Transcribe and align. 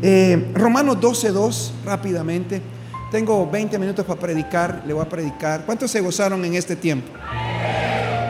Eh, 0.00 0.52
Romanos 0.54 0.98
12.2, 0.98 1.70
rápidamente. 1.84 2.62
Tengo 3.10 3.48
20 3.50 3.78
minutos 3.78 4.04
para 4.04 4.20
predicar, 4.20 4.82
le 4.86 4.92
voy 4.92 5.04
a 5.04 5.08
predicar. 5.08 5.64
¿Cuántos 5.64 5.90
se 5.90 6.00
gozaron 6.00 6.44
en 6.44 6.54
este 6.54 6.76
tiempo? 6.76 7.08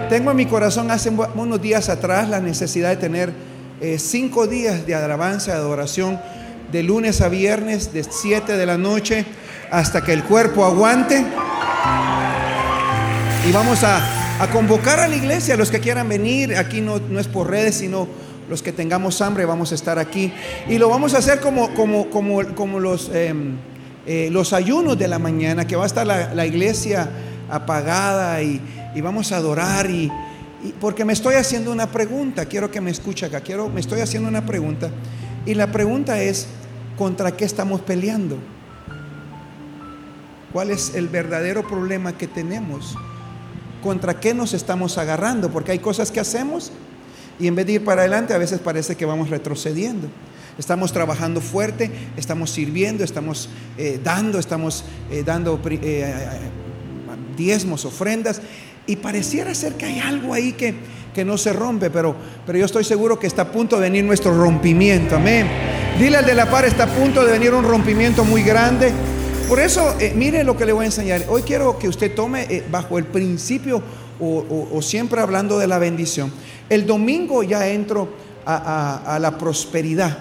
Tengo 0.08 0.30
en 0.30 0.36
mi 0.36 0.46
corazón 0.46 0.90
hace 0.90 1.10
unos 1.10 1.60
días 1.60 1.88
atrás 1.88 2.28
la 2.28 2.40
necesidad 2.40 2.90
de 2.90 2.96
tener 2.96 3.32
eh, 3.80 3.98
cinco 3.98 4.46
días 4.46 4.86
de 4.86 4.94
alabanza, 4.94 5.52
de 5.52 5.58
adoración, 5.58 6.18
de 6.72 6.82
lunes 6.82 7.20
a 7.20 7.28
viernes, 7.28 7.92
de 7.92 8.04
7 8.04 8.56
de 8.56 8.66
la 8.66 8.78
noche 8.78 9.26
hasta 9.70 10.02
que 10.02 10.12
el 10.12 10.24
cuerpo 10.24 10.64
aguante. 10.64 11.24
Y 13.46 13.52
vamos 13.52 13.84
a, 13.84 14.00
convocar 14.52 15.00
a 15.00 15.08
la 15.08 15.16
iglesia, 15.16 15.54
a 15.54 15.56
los 15.56 15.70
que 15.70 15.80
quieran 15.80 16.08
venir. 16.08 16.56
Aquí 16.56 16.80
no, 16.80 16.98
no, 16.98 17.20
es 17.20 17.28
por 17.28 17.50
redes, 17.50 17.76
sino 17.76 18.08
los 18.48 18.62
que 18.62 18.72
tengamos 18.72 19.20
hambre, 19.20 19.44
vamos 19.44 19.72
a 19.72 19.74
estar 19.74 19.98
aquí. 19.98 20.32
Y 20.68 20.78
lo 20.78 20.88
vamos 20.88 21.14
a 21.14 21.18
hacer 21.18 21.40
como, 21.40 21.74
como, 21.74 22.10
como, 22.10 22.44
como 22.54 22.80
los... 22.80 23.10
Em, 23.14 23.56
eh, 24.10 24.30
los 24.30 24.54
ayunos 24.54 24.98
de 24.98 25.06
la 25.06 25.18
mañana, 25.18 25.66
que 25.66 25.76
va 25.76 25.84
a 25.84 25.86
estar 25.86 26.06
la, 26.06 26.46
iglesia 26.46 27.10
apagada 27.50 28.42
y, 28.42 28.58
vamos 29.02 29.32
a 29.32 29.36
adorar 29.36 29.90
y, 29.90 30.10
porque 30.80 31.04
me 31.04 31.12
estoy 31.12 31.34
haciendo 31.34 31.70
una 31.70 31.92
pregunta, 31.92 32.46
quiero 32.46 32.70
que 32.70 32.80
me 32.80 32.90
escuche 32.90 33.26
acá, 33.26 33.42
quiero, 33.42 33.68
me 33.68 33.80
estoy 33.80 34.00
haciendo 34.00 34.26
una 34.26 34.46
pregunta 34.46 34.88
y 35.44 35.52
la 35.52 35.70
pregunta 35.70 36.22
es, 36.22 36.46
¿contra 36.96 37.36
qué 37.36 37.44
estamos 37.44 37.82
peleando? 37.82 38.38
¿Cuál 40.54 40.70
es 40.70 40.94
el 40.94 41.08
verdadero 41.08 41.68
problema 41.68 42.16
que 42.16 42.26
tenemos? 42.26 42.96
¿Contra 43.82 44.18
qué 44.18 44.32
nos 44.32 44.54
estamos 44.54 44.96
agarrando? 44.96 45.50
Porque 45.50 45.72
hay 45.72 45.80
cosas 45.80 46.10
que 46.10 46.20
hacemos 46.20 46.72
y 47.40 47.46
en 47.46 47.54
vez 47.54 47.66
de 47.66 47.74
ir 47.74 47.84
para 47.84 48.02
adelante 48.02 48.34
a 48.34 48.38
veces 48.38 48.60
parece 48.60 48.96
que 48.96 49.04
vamos 49.04 49.30
retrocediendo. 49.30 50.08
Estamos 50.58 50.92
trabajando 50.92 51.40
fuerte, 51.40 51.88
estamos 52.16 52.50
sirviendo, 52.50 53.04
estamos 53.04 53.48
eh, 53.76 54.00
dando, 54.02 54.40
estamos 54.40 54.84
eh, 55.08 55.22
dando 55.24 55.60
eh, 55.70 56.14
diezmos, 57.36 57.84
ofrendas. 57.84 58.42
Y 58.84 58.96
pareciera 58.96 59.54
ser 59.54 59.74
que 59.74 59.84
hay 59.84 60.00
algo 60.00 60.34
ahí 60.34 60.54
que, 60.54 60.74
que 61.14 61.24
no 61.24 61.38
se 61.38 61.52
rompe, 61.52 61.90
pero, 61.90 62.16
pero 62.44 62.58
yo 62.58 62.64
estoy 62.64 62.82
seguro 62.82 63.20
que 63.20 63.28
está 63.28 63.42
a 63.42 63.52
punto 63.52 63.76
de 63.76 63.82
venir 63.82 64.04
nuestro 64.04 64.36
rompimiento. 64.36 65.14
Amén. 65.14 65.46
Dile 65.96 66.16
al 66.16 66.26
de 66.26 66.34
la 66.34 66.50
par, 66.50 66.64
está 66.64 66.84
a 66.84 66.88
punto 66.88 67.24
de 67.24 67.32
venir 67.32 67.54
un 67.54 67.62
rompimiento 67.62 68.24
muy 68.24 68.42
grande. 68.42 68.90
Por 69.48 69.60
eso, 69.60 69.94
mire 70.16 70.42
lo 70.42 70.56
que 70.56 70.66
le 70.66 70.72
voy 70.72 70.84
a 70.84 70.86
enseñar. 70.86 71.24
Hoy 71.28 71.42
quiero 71.42 71.78
que 71.78 71.88
usted 71.88 72.14
tome 72.14 72.64
bajo 72.70 72.98
el 72.98 73.04
principio 73.04 73.82
o, 74.20 74.80
siempre 74.82 75.20
hablando 75.20 75.58
de 75.58 75.66
la 75.66 75.78
bendición. 75.78 76.32
El 76.68 76.86
domingo 76.86 77.42
ya 77.42 77.68
entro 77.68 78.08
a 78.44 79.18
la 79.20 79.38
prosperidad. 79.38 80.18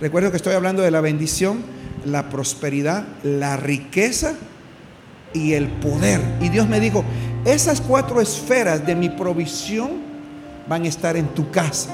Recuerdo 0.00 0.30
que 0.30 0.36
estoy 0.36 0.54
hablando 0.54 0.82
de 0.82 0.90
la 0.90 1.00
bendición, 1.00 1.62
la 2.04 2.28
prosperidad, 2.28 3.04
la 3.22 3.56
riqueza 3.56 4.34
y 5.32 5.54
el 5.54 5.68
poder. 5.68 6.20
Y 6.40 6.48
Dios 6.48 6.68
me 6.68 6.80
dijo, 6.80 7.04
esas 7.44 7.80
cuatro 7.80 8.20
esferas 8.20 8.86
de 8.86 8.94
mi 8.94 9.08
provisión 9.08 9.90
van 10.68 10.84
a 10.84 10.88
estar 10.88 11.16
en 11.16 11.28
tu 11.28 11.50
casa. 11.50 11.90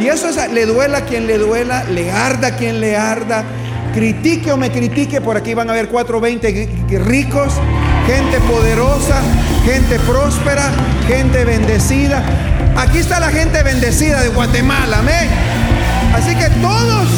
Y 0.00 0.06
eso 0.06 0.28
es, 0.28 0.52
le 0.52 0.66
duela 0.66 0.98
a 0.98 1.04
quien 1.04 1.26
le 1.26 1.36
duela, 1.38 1.84
le 1.84 2.10
arda 2.10 2.48
a 2.48 2.56
quien 2.56 2.80
le 2.80 2.96
arda, 2.96 3.44
critique 3.92 4.50
o 4.50 4.56
me 4.56 4.70
critique, 4.70 5.20
por 5.20 5.36
aquí 5.36 5.52
van 5.52 5.68
a 5.68 5.72
haber 5.72 5.88
420 5.88 6.98
ricos, 7.04 7.52
gente 8.14 8.40
poderosa, 8.40 9.22
gente 9.64 9.98
próspera, 10.00 10.72
gente 11.06 11.44
bendecida. 11.44 12.22
Aquí 12.76 12.98
está 12.98 13.20
la 13.20 13.30
gente 13.30 13.62
bendecida 13.62 14.20
de 14.22 14.28
Guatemala, 14.30 14.98
amén. 14.98 15.28
Así 16.12 16.34
que 16.34 16.48
todos, 16.60 17.08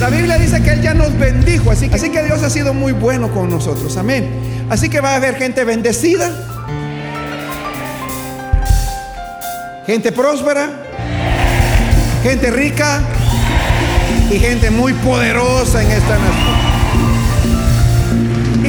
la 0.00 0.10
Biblia 0.10 0.36
dice 0.36 0.60
que 0.60 0.70
Él 0.70 0.82
ya 0.82 0.92
nos 0.92 1.16
bendijo. 1.16 1.70
Así 1.70 1.88
que, 1.88 2.22
Dios 2.24 2.42
ha 2.42 2.50
sido 2.50 2.74
muy 2.74 2.92
bueno 2.92 3.30
con 3.32 3.48
nosotros. 3.48 3.96
Amén. 3.96 4.66
Así 4.70 4.88
que 4.88 5.00
va 5.00 5.12
a 5.12 5.16
haber 5.16 5.36
gente 5.36 5.62
bendecida, 5.62 6.30
gente 9.86 10.10
próspera, 10.10 10.68
gente 12.24 12.50
rica 12.50 13.02
y 14.32 14.38
gente 14.38 14.70
muy 14.70 14.94
poderosa 14.94 15.80
en 15.82 15.90
esta 15.92 16.18
nación. 16.18 16.63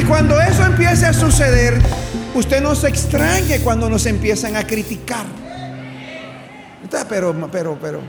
Cuando 0.08 0.40
eso 0.40 0.64
empiece 0.64 1.04
a 1.04 1.12
suceder, 1.12 1.78
usted 2.34 2.62
no 2.62 2.74
se 2.74 2.88
extrañe 2.88 3.58
cuando 3.60 3.90
nos 3.90 4.06
empiezan 4.06 4.56
a 4.56 4.64
criticar. 4.64 5.26
Pero, 7.08 7.34
pero, 7.50 7.78
pero. 7.80 8.00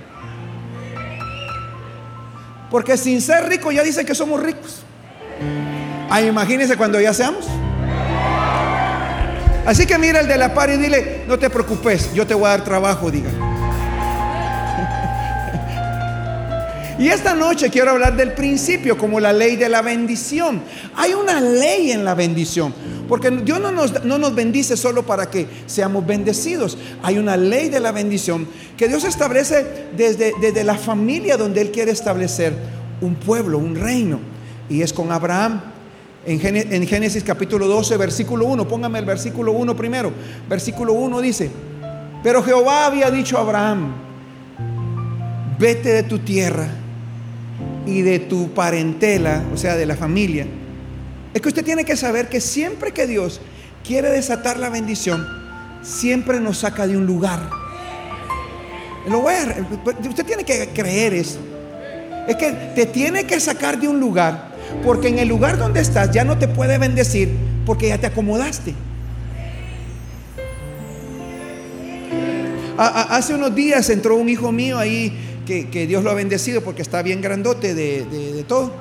Porque 2.69 2.97
sin 2.97 3.21
ser 3.21 3.49
rico 3.49 3.71
ya 3.71 3.83
dicen 3.83 4.05
que 4.05 4.13
somos 4.13 4.41
ricos. 4.41 4.83
Ay, 6.09 6.27
imagínense 6.27 6.77
cuando 6.77 7.01
ya 7.01 7.13
seamos. 7.13 7.45
Así 9.65 9.85
que 9.85 9.97
mira 9.97 10.19
el 10.19 10.27
de 10.27 10.37
la 10.37 10.53
par 10.53 10.69
y 10.69 10.77
dile, 10.77 11.25
no 11.27 11.37
te 11.37 11.49
preocupes, 11.49 12.13
yo 12.13 12.25
te 12.25 12.33
voy 12.33 12.45
a 12.45 12.49
dar 12.49 12.63
trabajo, 12.63 13.11
diga. 13.11 13.29
Y 16.99 17.09
esta 17.09 17.35
noche 17.35 17.69
quiero 17.69 17.91
hablar 17.91 18.15
del 18.15 18.33
principio 18.33 18.97
como 18.97 19.19
la 19.19 19.31
ley 19.31 19.55
de 19.55 19.69
la 19.69 19.83
bendición. 19.83 20.61
Hay 20.95 21.13
una 21.13 21.39
ley 21.39 21.91
en 21.91 22.03
la 22.03 22.15
bendición. 22.15 22.73
Porque 23.07 23.29
Dios 23.29 23.61
no 23.61 23.71
nos, 23.71 24.03
no 24.03 24.17
nos, 24.17 24.33
bendice 24.33 24.75
solo 24.75 25.05
para 25.05 25.29
que 25.29 25.47
seamos 25.67 26.07
bendecidos. 26.07 26.75
Hay 27.03 27.19
una 27.19 27.37
ley 27.37 27.69
de 27.69 27.79
la 27.79 27.91
bendición 27.91 28.47
que 28.75 28.87
Dios 28.87 29.03
establece 29.03 29.65
desde, 29.95 30.33
desde 30.41 30.63
la 30.63 30.75
familia 30.75 31.37
donde 31.37 31.61
Él 31.61 31.71
quiere 31.71 31.91
establecer 31.91 32.53
un 32.99 33.13
pueblo, 33.13 33.59
un 33.59 33.75
reino. 33.75 34.19
Y 34.67 34.81
es 34.81 34.91
con 34.91 35.11
Abraham. 35.11 35.61
En 36.25 36.39
Génesis, 36.39 37.23
capítulo 37.23 37.67
12, 37.67 37.95
versículo 37.95 38.47
1, 38.47 38.67
póngame 38.67 38.99
el 38.99 39.05
versículo 39.05 39.51
1 39.51 39.75
primero. 39.77 40.11
Versículo 40.49 40.93
1 40.93 41.21
dice, 41.21 41.49
pero 42.23 42.43
Jehová 42.43 42.87
había 42.87 43.09
dicho 43.09 43.37
a 43.37 43.41
Abraham, 43.41 43.93
vete 45.57 45.89
de 45.93 46.03
tu 46.03 46.19
tierra 46.19 46.67
y 47.87 48.01
de 48.01 48.19
tu 48.19 48.53
parentela, 48.53 49.43
o 49.53 49.57
sea, 49.57 49.75
de 49.75 49.85
la 49.85 49.95
familia. 49.95 50.45
Es 51.33 51.41
que 51.41 51.47
usted 51.47 51.63
tiene 51.63 51.85
que 51.85 51.95
saber 51.95 52.27
que 52.27 52.41
siempre 52.41 52.91
que 52.91 53.07
Dios 53.07 53.39
quiere 53.83 54.09
desatar 54.09 54.59
la 54.59 54.69
bendición, 54.69 55.25
siempre 55.81 56.39
nos 56.39 56.59
saca 56.59 56.85
de 56.85 56.97
un 56.97 57.05
lugar. 57.05 57.49
Lo 59.07 59.19
usted 60.09 60.25
tiene 60.25 60.43
que 60.43 60.69
creer 60.73 61.13
eso. 61.13 61.39
Es 62.27 62.35
que 62.35 62.51
te 62.75 62.85
tiene 62.85 63.25
que 63.25 63.39
sacar 63.39 63.79
de 63.79 63.87
un 63.87 64.01
lugar, 64.01 64.51
porque 64.83 65.07
en 65.07 65.19
el 65.19 65.29
lugar 65.29 65.57
donde 65.57 65.79
estás 65.79 66.11
ya 66.11 66.25
no 66.25 66.37
te 66.37 66.49
puede 66.49 66.77
bendecir, 66.77 67.31
porque 67.65 67.87
ya 67.87 67.97
te 67.97 68.07
acomodaste. 68.07 68.73
hace 72.77 73.33
unos 73.33 73.55
días 73.55 73.89
entró 73.89 74.15
un 74.17 74.29
hijo 74.29 74.51
mío 74.51 74.77
ahí 74.77 75.26
que, 75.47 75.87
Dios 75.87 76.03
lo 76.03 76.11
ha 76.11 76.13
bendecido 76.13 76.61
porque 76.61 76.81
está 76.81 77.01
bien 77.01 77.21
grandote 77.21 77.73
de, 77.73 78.43
todo. 78.47 78.71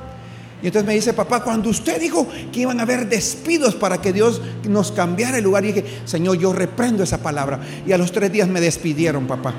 Y 0.63 0.67
entonces 0.67 0.87
me 0.87 0.95
dice, 0.95 1.13
papá, 1.13 1.45
cuando 1.45 1.71
usted 1.71 2.01
dijo 2.01 2.27
que 2.51 2.61
iban 2.61 2.81
a 2.81 2.83
haber 2.83 3.09
despidos 3.09 3.75
para 3.75 4.01
que 4.01 4.13
Dios 4.13 4.41
nos 4.69 4.91
cambiara 4.91 5.39
el 5.39 5.45
lugar, 5.45 5.65
y 5.65 5.73
dije, 5.73 5.85
Señor, 6.05 6.39
yo 6.39 6.53
reprendo 6.53 7.03
esa 7.05 7.19
palabra. 7.19 7.61
Y 7.87 7.93
a 7.93 7.99
los 7.99 8.11
tres 8.11 8.33
días 8.33 8.49
me 8.49 8.61
despidieron, 8.61 9.27
papá. 9.27 9.55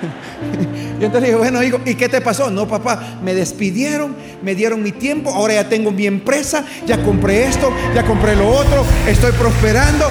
y 1.00 1.04
entonces 1.04 1.28
dije, 1.28 1.36
bueno, 1.36 1.62
hijo, 1.62 1.80
¿y 1.84 1.94
qué 1.94 2.08
te 2.08 2.20
pasó? 2.20 2.50
No, 2.50 2.66
papá, 2.66 3.18
me 3.22 3.34
despidieron, 3.34 4.14
me 4.42 4.54
dieron 4.54 4.82
mi 4.82 4.92
tiempo, 4.92 5.30
ahora 5.30 5.54
ya 5.54 5.68
tengo 5.68 5.90
mi 5.90 6.06
empresa, 6.06 6.64
ya 6.86 7.02
compré 7.02 7.44
esto, 7.44 7.70
ya 7.94 8.04
compré 8.06 8.36
lo 8.36 8.48
otro, 8.48 8.84
estoy 9.06 9.32
prosperando. 9.32 10.06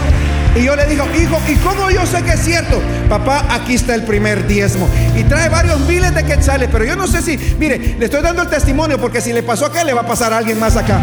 Y 0.59 0.65
yo 0.65 0.75
le 0.75 0.85
digo, 0.87 1.05
hijo, 1.17 1.39
¿y 1.47 1.55
cómo 1.55 1.89
yo 1.89 2.05
sé 2.05 2.21
que 2.21 2.33
es 2.33 2.41
cierto? 2.41 2.81
Papá, 3.07 3.45
aquí 3.49 3.75
está 3.75 3.95
el 3.95 4.03
primer 4.03 4.45
diezmo. 4.45 4.89
Y 5.17 5.23
trae 5.23 5.47
varios 5.47 5.79
miles 5.87 6.13
de 6.13 6.25
quetzales, 6.25 6.67
pero 6.69 6.83
yo 6.83 6.97
no 6.97 7.07
sé 7.07 7.21
si, 7.21 7.37
mire, 7.57 7.95
le 7.97 8.05
estoy 8.05 8.21
dando 8.21 8.41
el 8.41 8.49
testimonio 8.49 8.99
porque 8.99 9.21
si 9.21 9.31
le 9.31 9.41
pasó 9.41 9.67
acá, 9.67 9.85
le 9.85 9.93
va 9.93 10.01
a 10.01 10.05
pasar 10.05 10.33
a 10.33 10.37
alguien 10.37 10.59
más 10.59 10.75
acá. 10.75 10.99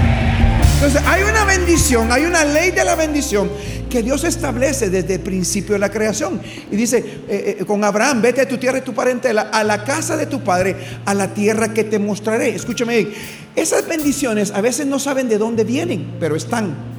Entonces, 0.75 1.01
hay 1.07 1.23
una 1.23 1.47
bendición, 1.47 2.13
hay 2.13 2.27
una 2.27 2.45
ley 2.45 2.71
de 2.71 2.85
la 2.85 2.97
bendición 2.97 3.51
que 3.89 4.03
Dios 4.03 4.25
establece 4.25 4.91
desde 4.91 5.15
el 5.15 5.21
principio 5.21 5.73
de 5.73 5.79
la 5.79 5.91
creación. 5.91 6.39
Y 6.71 6.77
dice, 6.77 6.99
eh, 7.27 7.57
eh, 7.61 7.65
con 7.65 7.83
Abraham, 7.83 8.21
vete 8.21 8.43
de 8.43 8.47
tu 8.47 8.59
tierra 8.59 8.77
y 8.77 8.83
tu 8.83 8.93
parentela 8.93 9.49
a 9.55 9.65
la 9.65 9.85
casa 9.85 10.19
de 10.19 10.27
tu 10.27 10.45
padre, 10.45 10.77
a 11.07 11.15
la 11.15 11.33
tierra 11.33 11.73
que 11.73 11.85
te 11.85 11.99
mostraré. 11.99 12.55
Escúchame, 12.55 13.09
esas 13.55 13.89
bendiciones 13.89 14.51
a 14.51 14.61
veces 14.61 14.87
no 14.87 14.99
saben 14.99 15.31
de 15.31 15.39
dónde 15.39 15.65
vienen, 15.65 16.17
pero 16.21 16.37
están. 16.37 16.97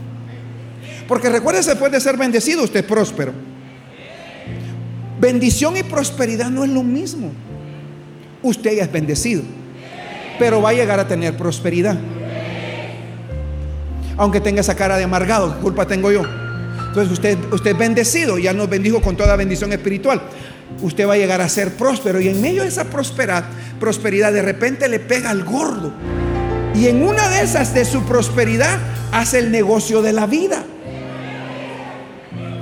Porque 1.07 1.29
recuérdese, 1.29 1.71
después 1.71 1.91
de 1.91 2.01
ser 2.01 2.17
bendecido, 2.17 2.63
usted 2.63 2.81
es 2.81 2.85
próspero. 2.85 3.33
Bendición 5.19 5.77
y 5.77 5.83
prosperidad 5.83 6.49
no 6.49 6.63
es 6.63 6.69
lo 6.69 6.83
mismo. 6.83 7.31
Usted 8.43 8.75
ya 8.75 8.83
es 8.83 8.91
bendecido, 8.91 9.41
pero 10.37 10.61
va 10.61 10.69
a 10.69 10.73
llegar 10.73 10.99
a 10.99 11.07
tener 11.07 11.35
prosperidad. 11.35 11.97
Aunque 14.17 14.41
tenga 14.41 14.61
esa 14.61 14.75
cara 14.75 14.97
de 14.97 15.03
amargado, 15.03 15.55
¿qué 15.55 15.61
culpa 15.61 15.87
tengo 15.87 16.11
yo? 16.11 16.23
Entonces 16.87 17.11
usted, 17.11 17.37
usted 17.51 17.71
es 17.71 17.77
bendecido, 17.77 18.37
ya 18.37 18.53
nos 18.53 18.69
bendijo 18.69 19.01
con 19.01 19.15
toda 19.15 19.35
bendición 19.35 19.71
espiritual. 19.73 20.21
usted 20.81 21.07
va 21.07 21.13
a 21.13 21.17
llegar 21.17 21.41
a 21.41 21.49
ser 21.49 21.73
próspero. 21.73 22.19
Y 22.19 22.27
en 22.27 22.41
medio 22.41 22.63
de 22.63 22.67
esa 22.67 22.85
prosperidad, 22.85 23.45
prosperidad 23.79 24.33
de 24.33 24.41
repente 24.41 24.87
le 24.87 24.99
pega 24.99 25.29
al 25.29 25.43
gordo. 25.43 25.93
Y 26.75 26.87
en 26.87 27.01
una 27.01 27.27
de 27.29 27.41
esas 27.41 27.73
de 27.73 27.85
su 27.85 28.03
prosperidad 28.03 28.77
hace 29.11 29.39
el 29.39 29.51
negocio 29.51 30.01
de 30.01 30.13
la 30.13 30.27
vida. 30.27 30.63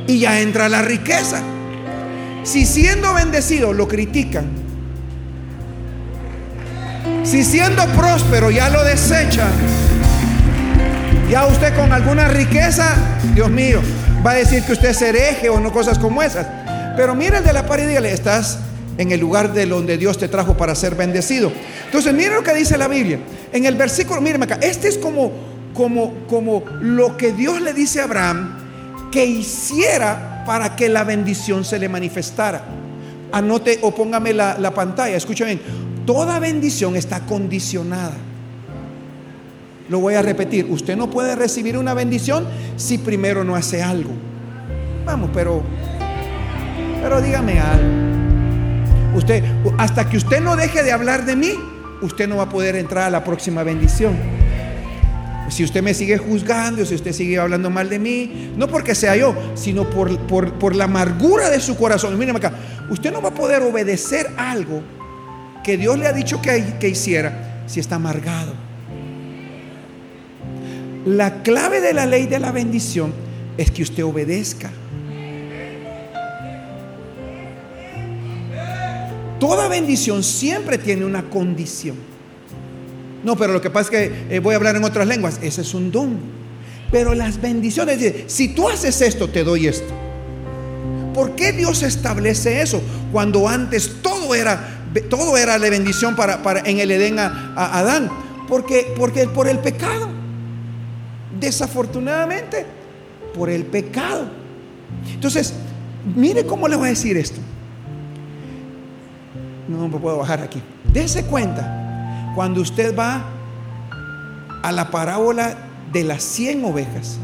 Y 0.08 0.20
ya 0.20 0.40
entra 0.40 0.70
la 0.70 0.82
riqueza. 0.82 1.42
Si 2.44 2.66
siendo 2.66 3.14
bendecido 3.14 3.74
lo 3.74 3.88
critican, 3.88 4.46
si 7.24 7.44
siendo 7.44 7.86
próspero 7.88 8.52
ya 8.52 8.70
lo 8.70 8.84
desechan, 8.84 9.50
ya 11.30 11.48
usted 11.48 11.76
con 11.76 11.92
alguna 11.92 12.28
riqueza, 12.28 12.96
Dios 13.34 13.50
mío, 13.50 13.82
va 14.26 14.32
a 14.32 14.36
decir 14.36 14.62
que 14.64 14.74
usted 14.74 14.90
es 14.90 15.02
hereje 15.02 15.50
o 15.50 15.60
no 15.60 15.72
cosas 15.72 15.98
como 15.98 16.22
esas. 16.22 16.46
Pero 16.96 17.16
mire 17.16 17.38
el 17.38 17.44
de 17.44 17.52
la 17.52 17.66
pared 17.66 17.86
y 17.86 17.88
dígale, 17.88 18.12
estás 18.12 18.60
en 18.98 19.12
el 19.12 19.20
lugar 19.20 19.54
de 19.54 19.66
donde 19.66 19.98
Dios 19.98 20.18
te 20.18 20.28
trajo 20.28 20.56
para 20.56 20.76
ser 20.76 20.96
bendecido. 20.96 21.52
Entonces, 21.86 22.14
mire 22.14 22.36
lo 22.36 22.44
que 22.44 22.54
dice 22.54 22.78
la 22.78 22.88
Biblia. 22.88 23.20
En 23.52 23.66
el 23.66 23.76
versículo, 23.76 24.22
míreme 24.22 24.46
acá, 24.46 24.60
este 24.62 24.88
es 24.88 24.98
como, 24.98 25.32
como, 25.74 26.14
como 26.28 26.64
lo 26.82 27.18
que 27.18 27.34
Dios 27.34 27.60
le 27.62 27.74
dice 27.74 28.02
a 28.02 28.04
Abraham 28.04 28.65
que 29.16 29.26
hiciera 29.26 30.44
para 30.46 30.76
que 30.76 30.90
la 30.90 31.06
bendición 31.06 31.64
se 31.64 31.80
le 31.80 31.88
manifestara. 31.88 32.66
Anote 33.32 33.80
o 33.82 33.96
póngame 33.96 34.34
la, 34.34 34.58
la 34.60 34.72
pantalla, 34.72 35.16
escucha 35.16 35.46
bien, 35.46 35.62
toda 36.06 36.38
bendición 36.38 36.98
está 36.98 37.22
condicionada. 37.22 38.12
Lo 39.88 40.02
voy 40.02 40.16
a 40.16 40.22
repetir, 40.22 40.66
usted 40.70 40.98
no 40.98 41.10
puede 41.10 41.34
recibir 41.34 41.78
una 41.78 41.94
bendición 41.94 42.46
si 42.76 42.98
primero 42.98 43.46
no 43.46 43.56
hace 43.56 43.82
algo. 43.82 44.12
Vamos, 45.06 45.30
pero 45.34 45.64
pero 47.02 47.22
dígame 47.22 47.58
algo. 47.58 49.18
Usted 49.18 49.46
hasta 49.78 50.10
que 50.10 50.18
usted 50.18 50.42
no 50.42 50.58
deje 50.58 50.84
de 50.84 50.92
hablar 50.92 51.24
de 51.24 51.38
mí, 51.38 51.54
usted 52.02 52.28
no 52.28 52.36
va 52.36 52.44
a 52.44 52.50
poder 52.50 52.76
entrar 52.76 53.06
a 53.06 53.10
la 53.10 53.24
próxima 53.24 53.64
bendición. 53.64 54.35
Si 55.50 55.64
usted 55.64 55.84
me 55.84 55.94
sigue 55.94 56.18
juzgando, 56.18 56.86
si 56.86 56.96
usted 56.96 57.14
sigue 57.14 57.38
hablando 57.38 57.70
mal 57.70 57.90
de 57.90 58.00
mí, 58.00 58.52
no 58.58 58.68
porque 58.68 58.96
sea 58.96 59.16
yo, 59.16 59.36
sino 59.54 59.90
por, 59.90 60.18
por, 60.28 60.76
la 60.76 60.86
amargura 60.86 61.50
de 61.50 61.60
su 61.60 61.76
corazón. 61.76 62.18
Mírame 62.18 62.40
acá, 62.40 62.54
usted 62.90 63.12
no 63.12 63.22
va 63.22 63.30
a 63.30 63.34
poder 63.34 63.62
obedecer 63.62 64.28
algo 64.38 64.82
que 65.64 65.78
Dios 65.78 65.98
le 66.00 66.08
ha 66.08 66.14
dicho 66.14 66.42
que, 66.42 66.76
que 66.80 66.90
hiciera 66.90 67.64
si 67.68 67.80
está 67.80 67.96
amargado. 67.96 68.54
La 71.06 71.44
clave 71.44 71.82
de 71.82 71.94
la 71.94 72.08
ley 72.08 72.26
de 72.26 72.40
la 72.40 72.52
bendición 72.52 73.14
es 73.58 73.70
que 73.70 73.84
usted 73.84 74.04
obedezca. 74.04 74.72
Toda 79.40 79.68
bendición 79.68 80.24
siempre 80.24 80.80
tiene 80.80 81.06
una 81.06 81.30
condición. 81.30 82.15
No, 83.26 83.36
pero 83.36 83.54
lo 83.54 83.60
que 83.60 83.72
pasa 83.72 83.90
es 83.90 83.90
que 83.90 84.36
eh, 84.36 84.40
voy 84.40 84.54
a 84.54 84.58
hablar 84.58 84.76
en 84.76 84.84
otras 84.84 85.08
lenguas. 85.08 85.40
Ese 85.42 85.62
es 85.62 85.74
un 85.74 85.92
don. 85.92 86.20
Pero 86.92 87.16
las 87.16 87.42
bendiciones, 87.42 88.00
si 88.28 88.50
tú 88.50 88.70
haces 88.70 89.02
esto, 89.02 89.28
te 89.28 89.44
doy 89.44 89.66
esto. 89.66 89.92
¿Por 91.12 91.32
qué 91.36 91.52
Dios 91.52 91.82
establece 91.82 92.62
eso? 92.62 92.84
Cuando 93.12 93.50
antes 93.50 94.04
todo 94.04 94.36
era, 94.36 94.86
todo 95.10 95.38
era 95.38 95.58
de 95.58 95.72
bendición 95.72 96.16
para, 96.16 96.40
en 96.66 96.78
el 96.78 96.92
Edén 96.92 97.18
a, 97.18 97.54
a 97.56 97.80
Adán. 97.80 98.12
Porque, 98.48 98.94
porque 98.96 99.28
por 99.28 99.48
el 99.48 99.58
pecado. 99.58 100.08
Desafortunadamente, 101.40 102.64
por 103.34 103.50
el 103.50 103.66
pecado. 103.66 104.30
Entonces, 105.12 105.52
mire 106.16 106.46
cómo 106.46 106.68
le 106.68 106.76
voy 106.76 106.86
a 106.86 106.90
decir 106.92 107.18
esto. 107.18 107.42
No 109.68 109.88
me 109.88 109.98
puedo 109.98 110.20
bajar 110.20 110.42
aquí. 110.42 110.62
Dese 110.94 111.24
cuenta, 111.24 111.85
cuando 112.36 112.62
usted 112.62 112.96
va 112.96 113.26
a 114.62 114.72
la 114.74 114.92
parábola 114.92 115.58
de 115.94 116.04
las 116.04 116.22
100 116.24 116.66
ovejas, 116.66 117.18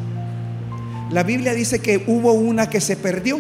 la 1.12 1.24
Biblia 1.24 1.54
dice 1.54 1.80
que 1.80 2.02
hubo 2.08 2.32
una 2.32 2.70
que 2.70 2.80
se 2.80 2.96
perdió 2.96 3.40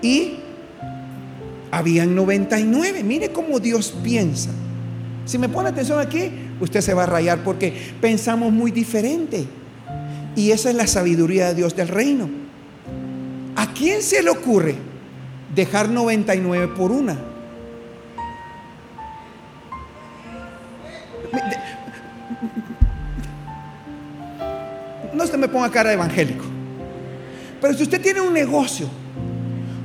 y 0.00 0.36
habían 1.70 2.14
99. 2.14 3.02
Mire 3.02 3.30
cómo 3.30 3.60
Dios 3.60 3.94
piensa. 4.02 4.50
Si 5.26 5.36
me 5.36 5.50
pone 5.50 5.68
atención 5.68 6.00
aquí, 6.00 6.30
usted 6.60 6.80
se 6.80 6.94
va 6.94 7.02
a 7.02 7.06
rayar 7.06 7.44
porque 7.44 7.74
pensamos 8.00 8.50
muy 8.50 8.70
diferente. 8.70 9.44
Y 10.34 10.50
esa 10.50 10.70
es 10.70 10.76
la 10.76 10.86
sabiduría 10.86 11.48
de 11.48 11.54
Dios 11.54 11.76
del 11.76 11.88
reino. 11.88 12.30
¿A 13.56 13.72
quién 13.74 14.02
se 14.02 14.22
le 14.22 14.30
ocurre 14.30 14.74
dejar 15.54 15.90
99 15.90 16.68
por 16.68 16.90
una? 16.90 17.33
No 25.12 25.26
se 25.26 25.36
me 25.36 25.48
ponga 25.48 25.70
cara 25.70 25.92
evangélico. 25.92 26.44
Pero 27.60 27.74
si 27.74 27.84
usted 27.84 28.00
tiene 28.00 28.20
un 28.20 28.32
negocio 28.32 28.88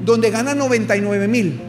donde 0.03 0.29
gana 0.31 0.55
99 0.55 1.27
mil 1.27 1.61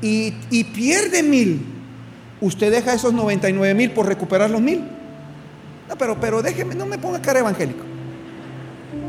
y, 0.00 0.64
pierde 0.64 1.22
mil, 1.22 1.64
usted 2.40 2.70
deja 2.70 2.92
esos 2.92 3.14
99 3.14 3.74
mil 3.74 3.90
por 3.90 4.06
recuperar 4.06 4.50
los 4.50 4.60
mil. 4.60 4.84
No, 5.88 5.96
pero, 5.96 6.20
pero 6.20 6.42
déjeme, 6.42 6.74
no 6.74 6.84
me 6.86 6.98
ponga 6.98 7.20
cara 7.22 7.40
evangélico. 7.40 7.84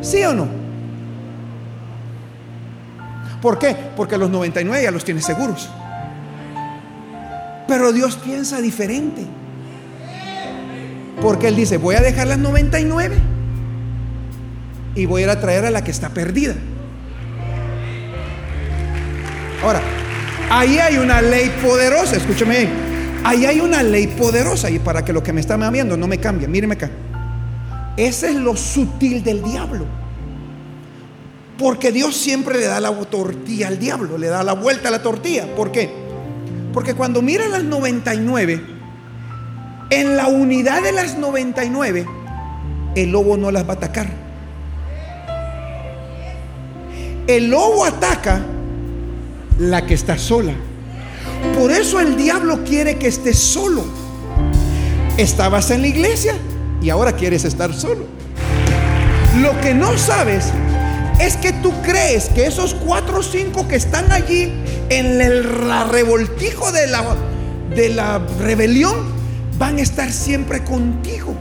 ¿Sí 0.01 0.23
o 0.23 0.33
no? 0.33 0.47
¿Por 3.41 3.59
qué? 3.59 3.75
Porque 3.95 4.17
los 4.17 4.29
99 4.29 4.83
ya 4.83 4.91
los 4.91 5.03
tiene 5.03 5.21
seguros. 5.21 5.69
Pero 7.67 7.91
Dios 7.91 8.15
piensa 8.17 8.61
diferente. 8.61 9.25
Porque 11.21 11.47
Él 11.47 11.55
dice, 11.55 11.77
voy 11.77 11.95
a 11.95 12.01
dejar 12.01 12.27
las 12.27 12.37
99 12.37 13.15
y 14.95 15.05
voy 15.05 15.21
a 15.21 15.25
ir 15.25 15.29
a 15.29 15.39
traer 15.39 15.65
a 15.65 15.71
la 15.71 15.83
que 15.83 15.91
está 15.91 16.09
perdida. 16.09 16.55
Ahora, 19.63 19.81
ahí 20.49 20.77
hay 20.77 20.97
una 20.97 21.21
ley 21.21 21.51
poderosa, 21.63 22.17
escúcheme 22.17 22.57
bien. 22.57 22.69
Ahí 23.23 23.45
hay 23.45 23.59
una 23.59 23.81
ley 23.81 24.07
poderosa 24.07 24.69
y 24.69 24.77
para 24.77 25.03
que 25.03 25.11
lo 25.11 25.23
que 25.23 25.33
me 25.33 25.41
está 25.41 25.57
viendo 25.71 25.97
no 25.97 26.07
me 26.07 26.19
cambie, 26.19 26.47
míreme 26.47 26.75
acá. 26.75 26.91
Ese 27.97 28.29
es 28.29 28.35
lo 28.35 28.55
sutil 28.55 29.23
del 29.23 29.41
diablo. 29.41 29.85
Porque 31.57 31.91
Dios 31.91 32.15
siempre 32.15 32.59
le 32.59 32.65
da 32.65 32.79
la 32.79 32.91
tortilla 32.91 33.69
al 33.69 33.79
diablo, 33.79 34.17
le 34.17 34.27
da 34.27 34.43
la 34.43 34.53
vuelta 34.53 34.89
a 34.89 34.91
la 34.91 35.01
tortilla. 35.01 35.47
¿Por 35.55 35.71
qué? 35.71 36.04
Porque 36.75 36.93
cuando 36.93 37.21
mira 37.21 37.47
las 37.47 37.63
99, 37.63 38.61
en 39.91 40.17
la 40.17 40.27
unidad 40.27 40.83
de 40.83 40.91
las 40.91 41.17
99, 41.17 42.05
el 42.95 43.11
lobo 43.13 43.37
no 43.37 43.49
las 43.49 43.63
va 43.63 43.69
a 43.69 43.75
atacar. 43.77 44.07
El 47.27 47.49
lobo 47.49 47.85
ataca 47.85 48.41
la 49.57 49.85
que 49.85 49.93
está 49.93 50.17
sola. 50.17 50.51
Por 51.57 51.71
eso 51.71 52.01
el 52.01 52.17
diablo 52.17 52.65
quiere 52.65 52.97
que 52.97 53.07
estés 53.07 53.39
solo. 53.39 53.85
Estabas 55.15 55.71
en 55.71 55.79
la 55.79 55.87
iglesia 55.87 56.33
y 56.81 56.89
ahora 56.89 57.13
quieres 57.13 57.45
estar 57.45 57.73
solo. 57.73 58.03
Lo 59.39 59.57
que 59.61 59.73
no 59.73 59.97
sabes 59.97 60.51
es 61.19 61.37
que 61.37 61.53
tú 61.53 61.71
crees 61.81 62.29
que 62.29 62.45
esos 62.45 62.73
cuatro 62.73 63.19
o 63.19 63.23
cinco 63.23 63.67
que 63.67 63.75
están 63.75 64.11
allí 64.11 64.51
en 64.89 65.21
el 65.21 65.43
revoltijo 65.89 66.71
de 66.71 66.87
la, 66.87 67.15
de 67.75 67.89
la 67.89 68.19
rebelión 68.39 68.95
van 69.57 69.77
a 69.77 69.81
estar 69.81 70.11
siempre 70.11 70.63
contigo. 70.63 71.35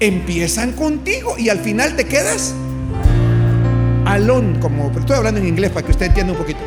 Empiezan 0.00 0.72
contigo 0.72 1.36
y 1.38 1.48
al 1.48 1.60
final 1.60 1.96
te 1.96 2.04
quedas 2.04 2.54
alone, 4.04 4.60
como 4.60 4.92
estoy 4.98 5.16
hablando 5.16 5.40
en 5.40 5.48
inglés 5.48 5.70
para 5.70 5.86
que 5.86 5.92
usted 5.92 6.06
entienda 6.06 6.32
un 6.32 6.38
poquito. 6.38 6.60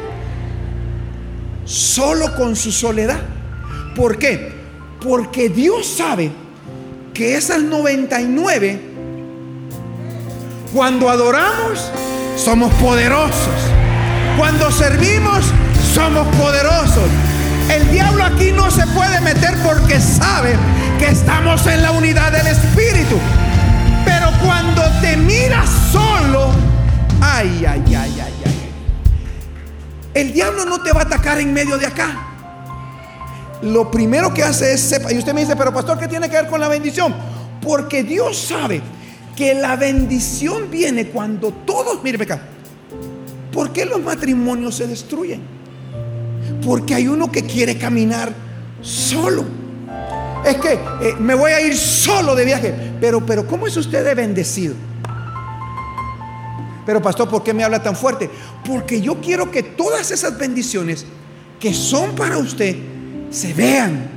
Solo 1.65 2.35
con 2.35 2.55
su 2.55 2.71
soledad. 2.71 3.21
¿Por 3.95 4.17
qué? 4.17 4.53
Porque 5.01 5.49
Dios 5.49 5.85
sabe 5.85 6.31
que 7.13 7.35
esas 7.35 7.61
99 7.61 8.86
cuando 10.73 11.09
adoramos, 11.09 11.91
somos 12.35 12.73
poderosos. 12.75 13.53
Cuando 14.37 14.71
servimos, 14.71 15.45
somos 15.93 16.27
poderosos. 16.35 17.09
El 17.69 17.89
diablo 17.91 18.23
aquí 18.23 18.51
no 18.51 18.69
se 18.71 18.85
puede 18.87 19.19
meter 19.21 19.57
porque 19.63 19.99
sabe 19.99 20.55
que 20.99 21.07
estamos 21.07 21.65
en 21.67 21.81
la 21.81 21.91
unidad 21.91 22.31
del 22.31 22.47
Espíritu. 22.47 23.17
Pero 24.05 24.27
cuando 24.43 24.83
te 25.01 25.17
miras 25.17 25.69
solo, 25.91 26.49
ay, 27.21 27.65
ay, 27.67 27.83
ay, 27.87 28.21
ay, 28.23 28.33
ay. 28.45 28.71
El 30.13 30.33
diablo 30.33 30.65
no 30.65 30.81
te 30.81 30.91
va 30.91 31.01
a 31.01 31.03
atacar 31.03 31.39
en 31.39 31.53
medio 31.53 31.77
de 31.77 31.87
acá. 31.87 32.23
Lo 33.61 33.89
primero 33.89 34.33
que 34.33 34.43
hace 34.43 34.73
es 34.73 34.81
sepa. 34.81 35.11
Y 35.11 35.17
usted 35.17 35.33
me 35.33 35.41
dice, 35.41 35.55
pero 35.55 35.73
pastor, 35.73 35.97
¿qué 35.99 36.07
tiene 36.07 36.29
que 36.29 36.35
ver 36.35 36.47
con 36.47 36.59
la 36.59 36.67
bendición? 36.67 37.13
Porque 37.61 38.03
Dios 38.03 38.37
sabe 38.37 38.81
que 39.37 39.53
la 39.53 39.77
bendición 39.77 40.69
viene 40.69 41.07
cuando 41.07 41.51
todos, 41.51 42.03
mire 42.03 42.21
acá, 42.21 42.41
¿Por 43.57 43.73
qué 43.73 43.85
los 43.85 43.99
matrimonios 44.03 44.75
se 44.75 44.85
destruyen? 44.85 45.41
Porque 46.63 46.93
hay 46.93 47.07
uno 47.07 47.31
que 47.31 47.41
quiere 47.41 47.75
caminar 47.75 48.31
solo. 48.81 49.45
Es 50.45 50.57
que 50.57 50.73
eh, 50.73 51.15
me 51.17 51.33
voy 51.33 51.53
a 51.53 51.61
ir 51.61 51.75
solo 51.75 52.35
de 52.35 52.45
viaje. 52.45 52.71
Pero, 53.01 53.25
pero, 53.25 53.47
¿cómo 53.47 53.65
es 53.65 53.75
usted 53.75 54.05
de 54.05 54.13
bendecido? 54.13 54.75
Pero 56.85 57.01
pastor, 57.01 57.27
¿por 57.27 57.41
qué 57.43 57.51
me 57.51 57.63
habla 57.63 57.81
tan 57.81 57.95
fuerte? 57.95 58.29
Porque 58.63 59.01
yo 59.01 59.19
quiero 59.19 59.49
que 59.49 59.63
todas 59.63 60.11
esas 60.11 60.37
bendiciones 60.37 61.07
que 61.59 61.73
son 61.73 62.13
para 62.13 62.37
usted 62.37 62.75
se 63.31 63.55
vean. 63.55 64.16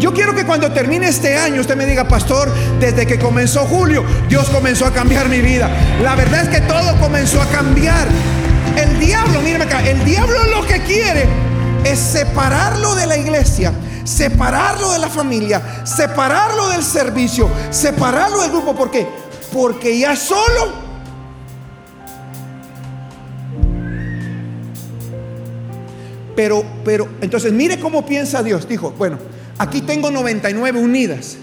Yo 0.00 0.14
quiero 0.14 0.34
que 0.34 0.46
cuando 0.46 0.72
termine 0.72 1.08
este 1.08 1.36
año 1.36 1.60
usted 1.60 1.76
me 1.76 1.84
diga, 1.84 2.08
pastor, 2.08 2.50
desde 2.80 3.06
que 3.06 3.18
comenzó 3.18 3.66
julio, 3.66 4.02
Dios 4.30 4.48
comenzó 4.48 4.86
a 4.86 4.94
cambiar 4.94 5.28
mi 5.28 5.42
vida. 5.42 5.70
La 6.02 6.14
verdad 6.16 6.40
es 6.40 6.48
que 6.48 6.62
todo 6.62 6.98
comenzó 6.98 7.40
a 7.42 7.46
cambiar. 7.46 8.08
El 8.76 8.98
diablo, 8.98 9.42
mírame 9.42 9.64
acá, 9.64 9.86
el 9.86 10.02
diablo 10.06 10.38
lo 10.46 10.66
que 10.66 10.80
quiere 10.84 11.28
es 11.84 11.98
separarlo 11.98 12.94
de 12.94 13.06
la 13.06 13.18
iglesia, 13.18 13.74
separarlo 14.04 14.90
de 14.90 15.00
la 15.00 15.10
familia, 15.10 15.60
separarlo 15.84 16.68
del 16.68 16.82
servicio, 16.82 17.50
separarlo 17.70 18.40
del 18.40 18.52
grupo. 18.52 18.74
¿Por 18.74 18.90
qué? 18.90 19.06
Porque 19.52 19.98
ya 19.98 20.16
solo 20.16 20.90
Pero, 26.40 26.64
pero, 26.86 27.06
entonces 27.20 27.52
mire 27.52 27.78
cómo 27.78 28.06
piensa 28.06 28.42
Dios. 28.42 28.66
Dijo, 28.66 28.94
bueno, 28.96 29.18
aquí 29.60 29.82
tengo 29.82 30.10
99 30.10 30.80
unidas. 30.80 31.36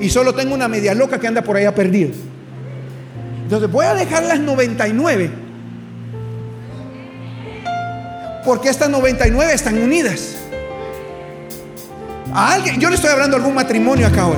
Y 0.00 0.10
solo 0.10 0.34
tengo 0.34 0.54
una 0.54 0.68
media 0.68 0.94
loca 0.94 1.18
que 1.18 1.26
anda 1.26 1.42
por 1.42 1.56
allá 1.56 1.74
perdida. 1.74 2.12
Entonces 3.42 3.70
voy 3.70 3.86
a 3.86 3.94
dejar 3.94 4.24
las 4.24 4.38
99. 4.38 5.30
Porque 8.44 8.68
estas 8.68 8.90
99 8.90 9.54
están 9.54 9.78
unidas. 9.78 10.36
A 12.34 12.52
alguien, 12.52 12.78
yo 12.78 12.90
le 12.90 12.96
estoy 12.96 13.10
hablando 13.10 13.36
de 13.36 13.42
algún 13.42 13.54
matrimonio 13.54 14.06
acá 14.06 14.26
hoy. 14.26 14.36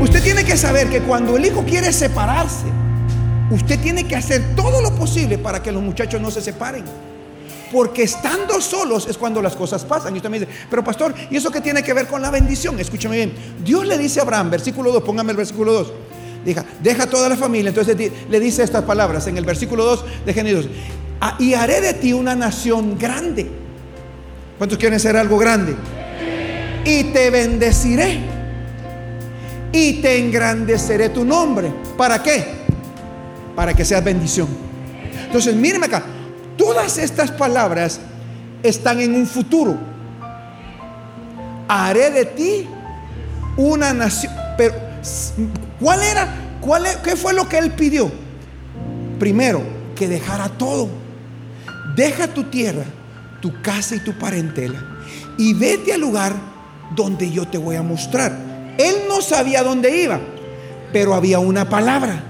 Usted 0.00 0.22
tiene 0.22 0.44
que 0.44 0.56
saber 0.56 0.88
que 0.88 1.00
cuando 1.00 1.36
el 1.36 1.46
hijo 1.46 1.64
quiere 1.64 1.92
separarse, 1.92 2.66
usted 3.50 3.80
tiene 3.80 4.06
que 4.06 4.14
hacer 4.14 4.54
todo 4.54 4.80
lo 4.80 4.94
posible 4.94 5.36
para 5.38 5.60
que 5.62 5.72
los 5.72 5.82
muchachos 5.82 6.20
no 6.20 6.30
se 6.30 6.40
separen. 6.40 6.84
Porque 7.72 8.04
estando 8.04 8.60
solos 8.60 9.06
es 9.08 9.18
cuando 9.18 9.42
las 9.42 9.56
cosas 9.56 9.84
pasan. 9.84 10.14
Y 10.14 10.18
usted 10.18 10.30
me 10.30 10.38
dice, 10.40 10.50
pero 10.70 10.84
pastor, 10.84 11.14
¿y 11.30 11.36
eso 11.36 11.50
qué 11.50 11.60
tiene 11.60 11.82
que 11.82 11.92
ver 11.92 12.06
con 12.06 12.22
la 12.22 12.30
bendición? 12.30 12.78
Escúchame 12.78 13.16
bien. 13.16 13.32
Dios 13.64 13.86
le 13.86 13.98
dice 13.98 14.20
a 14.20 14.22
Abraham, 14.22 14.50
versículo 14.50 14.92
2, 14.92 15.02
póngame 15.02 15.32
el 15.32 15.36
versículo 15.36 15.72
2. 15.72 15.92
Deja, 16.44 16.64
deja 16.80 17.06
toda 17.08 17.28
la 17.28 17.36
familia. 17.36 17.70
Entonces 17.70 17.96
le 18.28 18.40
dice 18.40 18.62
estas 18.62 18.84
palabras 18.84 19.26
en 19.26 19.36
el 19.36 19.44
versículo 19.44 19.84
2 19.84 20.04
de 20.26 20.32
Génesis. 20.32 20.68
Ah, 21.20 21.36
y 21.38 21.54
haré 21.54 21.80
de 21.80 21.94
ti 21.94 22.12
una 22.12 22.34
nación 22.36 22.96
grande. 22.98 23.50
¿Cuántos 24.58 24.78
quieren 24.78 25.00
ser 25.00 25.16
algo 25.16 25.38
grande? 25.38 25.74
Y 26.84 27.04
te 27.04 27.30
bendeciré. 27.30 28.20
Y 29.72 29.94
te 29.94 30.18
engrandeceré 30.18 31.08
tu 31.08 31.24
nombre. 31.24 31.72
¿Para 31.96 32.22
qué? 32.22 32.44
Para 33.54 33.74
que 33.74 33.84
seas 33.84 34.04
bendición. 34.04 34.48
Entonces, 35.26 35.54
mírenme 35.54 35.86
acá. 35.86 36.04
Todas 36.56 36.98
estas 36.98 37.30
palabras 37.30 38.00
están 38.62 39.00
en 39.00 39.14
un 39.14 39.26
futuro. 39.26 39.76
Haré 41.68 42.10
de 42.10 42.24
ti 42.24 42.68
una 43.56 43.92
nación. 43.92 44.32
Pero, 44.56 44.74
¿cuál 45.80 46.02
era? 46.02 46.28
¿Cuál, 46.60 46.86
e-, 46.86 46.98
¿Qué 47.02 47.16
fue 47.16 47.32
lo 47.32 47.48
que 47.48 47.58
él 47.58 47.72
pidió? 47.72 48.10
Primero, 49.18 49.62
que 49.94 50.08
dejara 50.08 50.48
todo. 50.48 50.88
Deja 51.94 52.28
tu 52.28 52.44
tierra, 52.44 52.84
tu 53.40 53.60
casa 53.62 53.96
y 53.96 54.00
tu 54.00 54.12
parentela. 54.18 54.78
Y 55.38 55.54
vete 55.54 55.92
al 55.92 56.00
lugar 56.00 56.34
donde 56.94 57.30
yo 57.30 57.46
te 57.46 57.58
voy 57.58 57.76
a 57.76 57.82
mostrar. 57.82 58.36
Él 58.78 58.94
no 59.08 59.22
sabía 59.22 59.62
dónde 59.62 60.02
iba, 60.02 60.20
pero 60.92 61.14
había 61.14 61.38
una 61.38 61.68
palabra. 61.68 62.22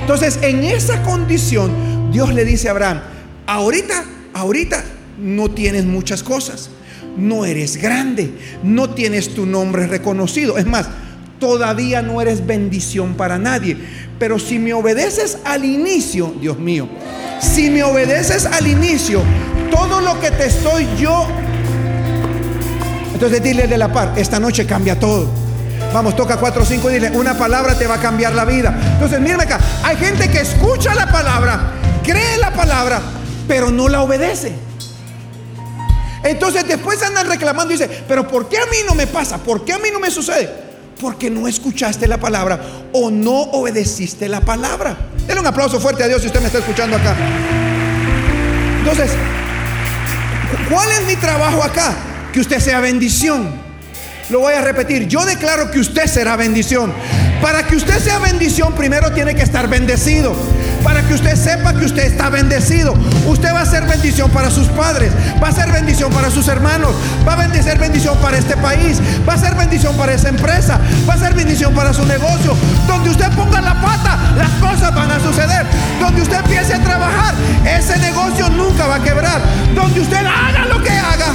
Entonces, 0.00 0.38
en 0.42 0.62
esa 0.64 1.02
condición, 1.02 1.72
Dios 2.16 2.32
le 2.32 2.46
dice 2.46 2.68
a 2.68 2.70
Abraham, 2.70 3.02
ahorita, 3.46 4.02
ahorita 4.32 4.82
no 5.18 5.50
tienes 5.50 5.84
muchas 5.84 6.22
cosas, 6.22 6.70
no 7.18 7.44
eres 7.44 7.76
grande, 7.76 8.32
no 8.62 8.88
tienes 8.88 9.34
tu 9.34 9.44
nombre 9.44 9.86
reconocido. 9.86 10.56
Es 10.56 10.64
más, 10.64 10.88
todavía 11.38 12.00
no 12.00 12.22
eres 12.22 12.46
bendición 12.46 13.16
para 13.16 13.36
nadie. 13.36 13.76
Pero 14.18 14.38
si 14.38 14.58
me 14.58 14.72
obedeces 14.72 15.36
al 15.44 15.66
inicio, 15.66 16.34
Dios 16.40 16.58
mío, 16.58 16.88
si 17.38 17.68
me 17.68 17.82
obedeces 17.82 18.46
al 18.46 18.66
inicio, 18.66 19.20
todo 19.70 20.00
lo 20.00 20.18
que 20.18 20.30
te 20.30 20.46
estoy 20.46 20.86
yo... 20.98 21.26
Entonces 23.12 23.42
dile 23.42 23.66
de 23.66 23.76
la 23.76 23.92
par, 23.92 24.14
esta 24.16 24.40
noche 24.40 24.64
cambia 24.64 24.98
todo. 24.98 25.28
Vamos, 25.92 26.16
toca 26.16 26.38
4 26.38 26.62
o 26.62 26.64
5 26.64 26.90
y 26.90 26.94
dile, 26.94 27.10
una 27.10 27.36
palabra 27.36 27.76
te 27.78 27.86
va 27.86 27.96
a 27.96 28.00
cambiar 28.00 28.34
la 28.34 28.46
vida. 28.46 28.74
Entonces, 28.94 29.20
mírame 29.20 29.42
acá, 29.42 29.60
hay 29.82 29.96
gente 29.96 30.30
que 30.30 30.40
escucha 30.40 30.94
la 30.94 31.12
palabra 31.12 31.75
cree 32.06 32.38
la 32.38 32.52
palabra, 32.52 33.02
pero 33.48 33.70
no 33.70 33.88
la 33.88 34.02
obedece. 34.02 34.52
Entonces 36.22 36.66
después 36.66 37.02
andan 37.02 37.28
reclamando 37.28 37.74
y 37.74 37.76
dice, 37.76 38.04
pero 38.08 38.26
¿por 38.26 38.48
qué 38.48 38.58
a 38.58 38.66
mí 38.66 38.78
no 38.86 38.94
me 38.94 39.06
pasa? 39.06 39.38
¿Por 39.38 39.64
qué 39.64 39.72
a 39.72 39.78
mí 39.78 39.88
no 39.92 40.00
me 40.00 40.10
sucede? 40.10 40.48
Porque 41.00 41.28
no 41.28 41.46
escuchaste 41.46 42.08
la 42.08 42.18
palabra 42.18 42.60
o 42.92 43.10
no 43.10 43.32
obedeciste 43.32 44.28
la 44.28 44.40
palabra. 44.40 44.96
Denle 45.26 45.40
un 45.40 45.46
aplauso 45.46 45.78
fuerte 45.78 46.02
a 46.04 46.08
Dios 46.08 46.22
si 46.22 46.28
usted 46.28 46.40
me 46.40 46.46
está 46.46 46.58
escuchando 46.58 46.96
acá. 46.96 47.14
Entonces, 48.78 49.10
¿cuál 50.70 50.88
es 50.92 51.06
mi 51.06 51.16
trabajo 51.16 51.62
acá? 51.62 51.94
Que 52.32 52.40
usted 52.40 52.60
sea 52.60 52.80
bendición. 52.80 53.66
Lo 54.30 54.40
voy 54.40 54.54
a 54.54 54.60
repetir, 54.60 55.06
yo 55.06 55.24
declaro 55.24 55.70
que 55.70 55.78
usted 55.78 56.06
será 56.06 56.34
bendición. 56.36 56.92
Para 57.40 57.64
que 57.64 57.76
usted 57.76 58.00
sea 58.00 58.18
bendición, 58.18 58.72
primero 58.72 59.12
tiene 59.12 59.34
que 59.34 59.42
estar 59.42 59.68
bendecido 59.68 60.34
para 60.82 61.02
que 61.02 61.14
usted 61.14 61.36
sepa 61.36 61.74
que 61.74 61.84
usted 61.84 62.04
está 62.04 62.30
bendecido. 62.30 62.94
Usted 63.26 63.52
va 63.54 63.62
a 63.62 63.66
ser 63.66 63.84
bendición 63.86 64.30
para 64.30 64.50
sus 64.50 64.68
padres, 64.68 65.12
va 65.42 65.48
a 65.48 65.52
ser 65.52 65.70
bendición 65.72 66.12
para 66.12 66.30
sus 66.30 66.48
hermanos, 66.48 66.94
va 67.26 67.34
a 67.34 67.62
ser 67.62 67.78
bendición 67.78 68.16
para 68.18 68.38
este 68.38 68.56
país, 68.56 69.00
va 69.28 69.34
a 69.34 69.38
ser 69.38 69.54
bendición 69.54 69.96
para 69.96 70.12
esa 70.12 70.28
empresa, 70.28 70.78
va 71.08 71.14
a 71.14 71.18
ser 71.18 71.34
bendición 71.34 71.74
para 71.74 71.92
su 71.92 72.04
negocio. 72.06 72.56
Donde 72.86 73.10
usted 73.10 73.30
ponga 73.32 73.60
la 73.60 73.74
pata, 73.80 74.18
las 74.36 74.50
cosas 74.60 74.94
van 74.94 75.10
a 75.10 75.20
suceder. 75.20 75.66
Donde 76.00 76.22
usted 76.22 76.38
empiece 76.38 76.74
a 76.74 76.82
trabajar, 76.82 77.34
ese 77.64 77.98
negocio 77.98 78.48
nunca 78.50 78.86
va 78.86 78.96
a 78.96 79.02
quebrar. 79.02 79.40
Donde 79.74 80.00
usted 80.00 80.24
haga 80.24 80.66
lo 80.66 80.82
que 80.82 80.90
haga. 80.90 81.26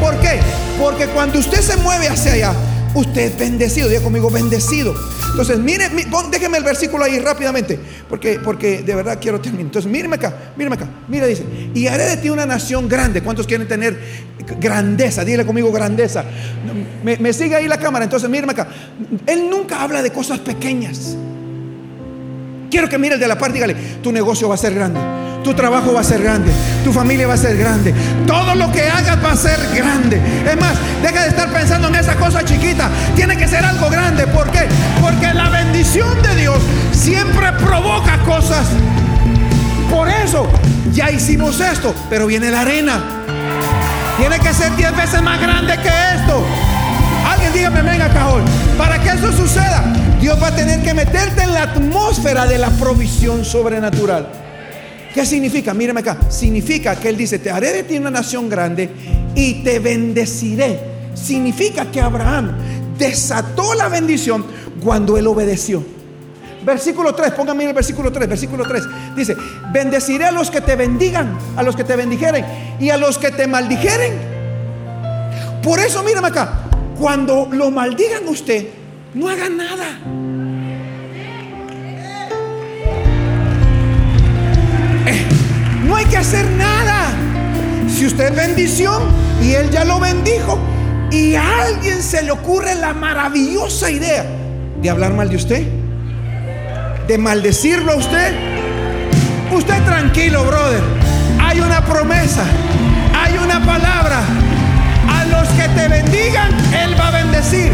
¿Por 0.00 0.18
qué? 0.20 0.40
Porque 0.78 1.06
cuando 1.06 1.38
usted 1.38 1.60
se 1.60 1.76
mueve 1.78 2.08
hacia 2.08 2.32
allá, 2.32 2.52
usted 2.96 3.22
es 3.22 3.38
bendecido. 3.38 3.88
Diga 3.88 4.02
conmigo, 4.02 4.30
bendecido. 4.30 4.94
Entonces, 5.30 5.58
mire, 5.58 5.90
déjeme 6.30 6.58
el 6.58 6.64
versículo 6.64 7.04
ahí 7.04 7.18
rápidamente, 7.18 7.78
porque, 8.08 8.40
porque 8.42 8.82
de 8.82 8.94
verdad 8.94 9.18
quiero 9.20 9.40
terminar. 9.40 9.66
Entonces, 9.66 9.90
míreme 9.90 10.16
acá, 10.16 10.52
míreme 10.56 10.76
acá. 10.76 10.88
Mira, 11.08 11.26
dice, 11.26 11.44
y 11.74 11.86
haré 11.86 12.04
de 12.04 12.16
ti 12.16 12.30
una 12.30 12.46
nación 12.46 12.88
grande. 12.88 13.22
¿Cuántos 13.22 13.46
quieren 13.46 13.68
tener 13.68 13.98
grandeza? 14.58 15.24
Dile 15.24 15.44
conmigo 15.44 15.70
grandeza. 15.70 16.24
Me, 17.02 17.32
sigue 17.32 17.54
ahí 17.54 17.68
la 17.68 17.78
cámara, 17.78 18.04
entonces 18.04 18.30
míreme 18.30 18.52
acá. 18.52 18.68
Él 19.26 19.50
nunca 19.50 19.82
habla 19.82 20.02
de 20.02 20.10
cosas 20.10 20.38
pequeñas. 20.38 21.16
Quiero 22.70 22.88
que 22.88 22.98
mire 22.98 23.14
el 23.14 23.20
de 23.20 23.28
la 23.28 23.38
parte, 23.38 23.54
dígale, 23.54 23.76
tu 24.02 24.10
negocio 24.12 24.48
va 24.48 24.54
a 24.54 24.58
ser 24.58 24.74
grande, 24.74 24.98
tu 25.46 25.54
trabajo 25.54 25.94
va 25.94 26.00
a 26.00 26.04
ser 26.04 26.20
grande, 26.24 26.50
tu 26.82 26.92
familia 26.92 27.28
va 27.28 27.34
a 27.34 27.36
ser 27.36 27.56
grande, 27.56 27.94
todo 28.26 28.56
lo 28.56 28.72
que 28.72 28.82
hagas 28.82 29.16
va 29.24 29.30
a 29.30 29.36
ser 29.36 29.56
grande. 29.76 30.20
Es 30.44 30.60
más, 30.60 30.72
deja 31.00 31.22
de 31.22 31.28
estar 31.28 31.48
pensando 31.52 31.86
en 31.86 31.94
esa 31.94 32.16
cosa 32.16 32.44
chiquita, 32.44 32.90
tiene 33.14 33.36
que 33.36 33.46
ser 33.46 33.64
algo 33.64 33.88
grande. 33.88 34.26
¿Por 34.26 34.50
qué? 34.50 34.66
Porque 35.00 35.32
la 35.32 35.48
bendición 35.48 36.20
de 36.20 36.34
Dios 36.34 36.58
siempre 36.90 37.52
provoca 37.64 38.18
cosas. 38.24 38.66
Por 39.88 40.08
eso, 40.08 40.48
ya 40.92 41.12
hicimos 41.12 41.60
esto, 41.60 41.94
pero 42.10 42.26
viene 42.26 42.50
la 42.50 42.62
arena. 42.62 43.00
Tiene 44.18 44.40
que 44.40 44.52
ser 44.52 44.74
diez 44.74 44.96
veces 44.96 45.22
más 45.22 45.40
grande 45.40 45.74
que 45.76 45.88
esto. 45.88 46.44
Alguien 47.24 47.52
dígame, 47.52 47.82
venga, 47.82 48.08
cajón. 48.08 48.42
Para 48.76 49.00
que 49.00 49.10
eso 49.10 49.30
suceda, 49.30 49.84
Dios 50.20 50.42
va 50.42 50.48
a 50.48 50.56
tener 50.56 50.82
que 50.82 50.92
meterte 50.92 51.44
en 51.44 51.54
la 51.54 51.62
atmósfera 51.62 52.46
de 52.46 52.58
la 52.58 52.70
provisión 52.70 53.44
sobrenatural. 53.44 54.45
¿Qué 55.16 55.24
significa? 55.24 55.72
Mírame 55.72 56.00
acá. 56.00 56.18
Significa 56.28 56.94
que 56.94 57.08
Él 57.08 57.16
dice, 57.16 57.38
te 57.38 57.50
haré 57.50 57.72
de 57.72 57.84
ti 57.84 57.96
una 57.96 58.10
nación 58.10 58.50
grande 58.50 58.90
y 59.34 59.62
te 59.64 59.78
bendeciré. 59.78 60.78
Significa 61.14 61.90
que 61.90 62.02
Abraham 62.02 62.52
desató 62.98 63.72
la 63.72 63.88
bendición 63.88 64.44
cuando 64.84 65.16
Él 65.16 65.26
obedeció. 65.26 65.82
Versículo 66.66 67.14
3, 67.14 67.32
póngame 67.32 67.64
el 67.64 67.72
versículo 67.72 68.12
3, 68.12 68.28
versículo 68.28 68.64
3. 68.68 68.84
Dice, 69.16 69.34
bendeciré 69.72 70.26
a 70.26 70.32
los 70.32 70.50
que 70.50 70.60
te 70.60 70.76
bendigan, 70.76 71.38
a 71.56 71.62
los 71.62 71.74
que 71.74 71.84
te 71.84 71.96
bendijeren 71.96 72.44
y 72.78 72.90
a 72.90 72.98
los 72.98 73.16
que 73.16 73.30
te 73.30 73.46
maldijeren. 73.46 74.12
Por 75.62 75.80
eso, 75.80 76.02
mírame 76.02 76.28
acá, 76.28 76.60
cuando 77.00 77.48
lo 77.50 77.70
maldigan 77.70 78.28
usted, 78.28 78.66
no 79.14 79.30
haga 79.30 79.48
nada. 79.48 79.98
Que 86.10 86.18
hacer 86.18 86.48
nada. 86.52 87.10
Si 87.88 88.06
usted 88.06 88.26
es 88.26 88.36
bendición 88.36 89.02
y 89.42 89.54
Él 89.54 89.70
ya 89.70 89.84
lo 89.84 89.98
bendijo 89.98 90.56
y 91.10 91.34
a 91.34 91.62
alguien 91.64 92.00
se 92.00 92.22
le 92.22 92.30
ocurre 92.30 92.76
la 92.76 92.94
maravillosa 92.94 93.90
idea 93.90 94.24
de 94.80 94.90
hablar 94.90 95.14
mal 95.14 95.28
de 95.28 95.36
usted, 95.36 95.66
de 97.08 97.18
maldecirlo 97.18 97.92
a 97.92 97.96
usted, 97.96 98.34
usted 99.52 99.82
tranquilo, 99.84 100.44
brother. 100.44 100.82
Hay 101.40 101.60
una 101.60 101.84
promesa, 101.84 102.44
hay 103.12 103.36
una 103.38 103.64
palabra. 103.66 104.20
A 105.10 105.24
los 105.24 105.48
que 105.48 105.68
te 105.70 105.88
bendigan, 105.88 106.52
Él 106.72 106.98
va 106.98 107.08
a 107.08 107.10
bendecir. 107.10 107.72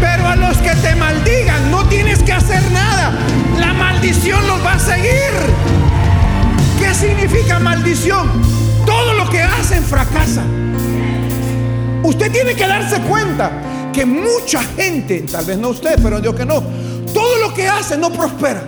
Pero 0.00 0.28
a 0.28 0.36
los 0.36 0.58
que 0.58 0.74
te 0.76 0.94
maldigan, 0.96 1.70
no 1.70 1.86
tienes 1.88 2.22
que 2.22 2.32
hacer 2.34 2.62
nada. 2.72 3.12
La 3.58 3.72
maldición 3.72 4.46
los 4.46 4.64
va 4.64 4.74
a 4.74 4.78
seguir. 4.78 5.83
¿Qué 6.94 7.08
significa 7.08 7.58
maldición? 7.58 8.30
Todo 8.86 9.14
lo 9.14 9.28
que 9.28 9.42
hacen 9.42 9.82
fracasa. 9.82 10.44
Usted 12.04 12.30
tiene 12.30 12.54
que 12.54 12.68
darse 12.68 13.00
cuenta 13.00 13.50
que 13.92 14.06
mucha 14.06 14.62
gente, 14.62 15.22
tal 15.22 15.44
vez 15.44 15.58
no 15.58 15.70
usted, 15.70 15.98
pero 16.00 16.20
Dios 16.20 16.36
que 16.36 16.46
no, 16.46 16.62
todo 17.12 17.36
lo 17.38 17.52
que 17.52 17.66
hace 17.66 17.98
no 17.98 18.12
prospera. 18.12 18.62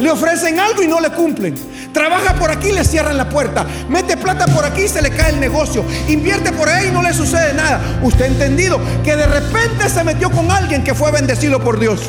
Le 0.00 0.10
ofrecen 0.10 0.58
algo 0.58 0.82
y 0.82 0.88
no 0.88 0.98
le 0.98 1.10
cumplen. 1.10 1.54
Trabaja 1.92 2.34
por 2.34 2.50
aquí 2.50 2.70
y 2.70 2.72
le 2.72 2.84
cierran 2.84 3.16
la 3.16 3.28
puerta. 3.28 3.64
Mete 3.88 4.16
plata 4.16 4.46
por 4.48 4.64
aquí 4.64 4.82
y 4.82 4.88
se 4.88 5.00
le 5.00 5.10
cae 5.10 5.30
el 5.30 5.38
negocio. 5.38 5.84
Invierte 6.08 6.50
por 6.50 6.68
ahí 6.68 6.88
y 6.88 6.90
no 6.90 7.02
le 7.02 7.14
sucede 7.14 7.54
nada. 7.54 8.00
Usted 8.02 8.24
ha 8.24 8.28
entendido 8.28 8.80
que 9.04 9.14
de 9.14 9.26
repente 9.26 9.88
se 9.88 10.02
metió 10.02 10.28
con 10.32 10.50
alguien 10.50 10.82
que 10.82 10.92
fue 10.92 11.12
bendecido 11.12 11.60
por 11.62 11.78
Dios. 11.78 12.00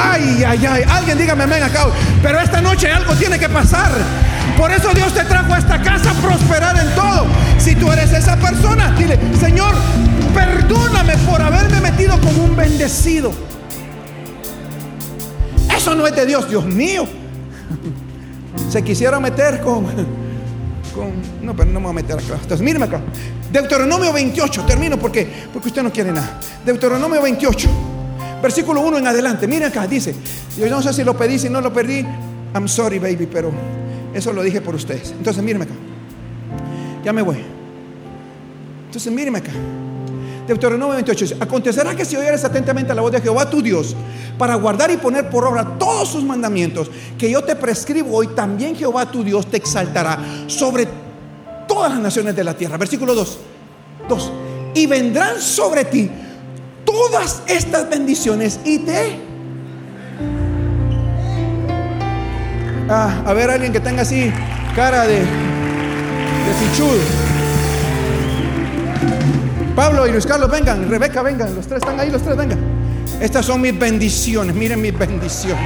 Ay, 0.00 0.44
ay, 0.46 0.66
ay. 0.66 0.82
Alguien 0.88 1.18
dígame 1.18 1.44
amén 1.44 1.62
acá. 1.62 1.86
Pero 2.22 2.40
esta 2.40 2.60
noche 2.60 2.90
algo 2.90 3.14
tiene 3.14 3.38
que 3.38 3.48
pasar. 3.48 3.90
Por 4.56 4.70
eso 4.72 4.92
Dios 4.94 5.12
te 5.12 5.24
trajo 5.24 5.52
a 5.54 5.58
esta 5.58 5.80
casa 5.82 6.10
a 6.10 6.14
prosperar 6.14 6.76
en 6.78 6.94
todo. 6.94 7.26
Si 7.58 7.74
tú 7.74 7.90
eres 7.92 8.12
esa 8.12 8.36
persona, 8.36 8.92
dile, 8.98 9.18
Señor, 9.38 9.74
perdóname 10.34 11.16
por 11.18 11.40
haberme 11.40 11.80
metido 11.80 12.20
con 12.20 12.38
un 12.40 12.56
bendecido. 12.56 13.32
Eso 15.76 15.94
no 15.94 16.06
es 16.06 16.14
de 16.14 16.26
Dios, 16.26 16.48
Dios 16.48 16.64
mío. 16.64 17.06
Se 18.70 18.82
quisiera 18.82 19.20
meter 19.20 19.60
con, 19.60 19.84
con 20.94 21.12
no, 21.42 21.54
pero 21.54 21.70
no 21.70 21.80
me 21.80 21.86
voy 21.86 21.90
a 21.90 21.94
meter 22.02 22.16
acá. 22.16 22.34
Entonces, 22.34 22.60
míreme 22.60 22.86
acá. 22.86 23.00
Deuteronomio 23.52 24.12
28, 24.12 24.64
termino 24.64 24.98
porque, 24.98 25.26
porque 25.52 25.68
usted 25.68 25.82
no 25.82 25.92
quiere 25.92 26.12
nada. 26.12 26.38
Deuteronomio 26.64 27.22
28, 27.22 27.68
versículo 28.42 28.80
1 28.80 28.98
en 28.98 29.06
adelante. 29.06 29.46
Mire 29.46 29.66
acá, 29.66 29.86
dice, 29.86 30.14
yo 30.56 30.68
no 30.68 30.82
sé 30.82 30.92
si 30.92 31.04
lo 31.04 31.16
pedí, 31.16 31.38
si 31.38 31.48
no 31.48 31.60
lo 31.60 31.72
perdí. 31.72 32.04
I'm 32.54 32.68
sorry, 32.68 32.98
baby, 32.98 33.28
pero 33.30 33.50
eso 34.14 34.32
lo 34.32 34.42
dije 34.42 34.60
por 34.60 34.74
ustedes. 34.74 35.12
Entonces, 35.12 35.42
míreme 35.42 35.64
acá. 35.64 35.74
Ya 37.04 37.12
me 37.12 37.22
voy. 37.22 37.38
Entonces, 38.86 39.12
míreme 39.12 39.38
acá. 39.38 39.52
Deuteronomio 40.46 40.94
28 40.94 41.24
dice, 41.24 41.36
acontecerá 41.38 41.94
que 41.94 42.06
si 42.06 42.16
oyeres 42.16 42.42
atentamente 42.42 42.90
a 42.90 42.94
la 42.94 43.02
voz 43.02 43.12
de 43.12 43.20
Jehová 43.20 43.50
tu 43.50 43.60
Dios, 43.60 43.94
para 44.38 44.54
guardar 44.54 44.90
y 44.90 44.96
poner 44.96 45.28
por 45.28 45.44
obra 45.44 45.76
todos 45.78 46.08
sus 46.08 46.24
mandamientos 46.24 46.90
que 47.18 47.30
yo 47.30 47.44
te 47.44 47.54
prescribo 47.54 48.16
hoy, 48.16 48.28
también 48.28 48.74
Jehová 48.74 49.10
tu 49.10 49.22
Dios 49.22 49.46
te 49.46 49.58
exaltará 49.58 50.18
sobre 50.46 50.88
todas 51.68 51.90
las 51.92 52.00
naciones 52.00 52.34
de 52.34 52.44
la 52.44 52.54
tierra. 52.54 52.78
Versículo 52.78 53.14
2. 53.14 53.38
2. 54.08 54.32
Y 54.74 54.86
vendrán 54.86 55.38
sobre 55.38 55.84
ti 55.84 56.10
todas 56.88 57.42
estas 57.46 57.90
bendiciones 57.90 58.58
y 58.64 58.78
te... 58.78 59.20
Ah, 62.88 63.22
a 63.26 63.34
ver, 63.34 63.50
alguien 63.50 63.72
que 63.72 63.80
tenga 63.80 64.00
así 64.00 64.32
cara 64.74 65.06
de, 65.06 65.18
de. 65.18 65.26
Pablo 69.76 70.06
y 70.06 70.12
Luis 70.12 70.24
Carlos, 70.24 70.50
vengan. 70.50 70.88
Rebeca, 70.88 71.20
vengan. 71.20 71.54
Los 71.54 71.66
tres 71.66 71.82
están 71.82 72.00
ahí, 72.00 72.10
los 72.10 72.22
tres, 72.22 72.34
vengan. 72.36 72.58
Estas 73.20 73.44
son 73.44 73.60
mis 73.60 73.78
bendiciones. 73.78 74.56
Miren 74.56 74.80
mis 74.80 74.98
bendiciones. 74.98 75.58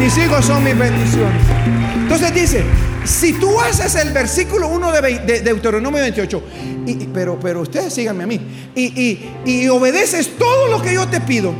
Mis 0.00 0.16
hijos 0.16 0.46
son 0.46 0.64
mis 0.64 0.78
bendiciones. 0.78 1.42
Entonces 1.94 2.32
dice, 2.32 2.64
si 3.06 3.32
tú 3.34 3.60
haces 3.60 3.94
el 3.94 4.12
versículo 4.12 4.68
1 4.68 4.92
de, 4.92 5.40
Deuteronomio 5.40 6.00
28, 6.02 6.42
y, 6.86 6.94
pero, 7.06 7.38
pero 7.40 7.62
ustedes 7.62 7.94
síganme 7.94 8.24
a 8.24 8.26
mí, 8.26 8.40
y, 8.74 9.30
y 9.44 9.68
obedeces 9.68 10.36
todo 10.36 10.68
lo 10.68 10.82
que 10.82 10.94
yo 10.94 11.06
te 11.08 11.20
pido, 11.20 11.52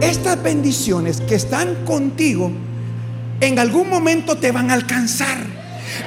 estas 0.00 0.42
bendiciones 0.42 1.20
que 1.20 1.36
están 1.36 1.84
contigo, 1.84 2.50
en 3.40 3.58
algún 3.58 3.88
momento 3.88 4.36
te 4.36 4.52
van 4.52 4.70
a 4.70 4.74
alcanzar. 4.74 5.38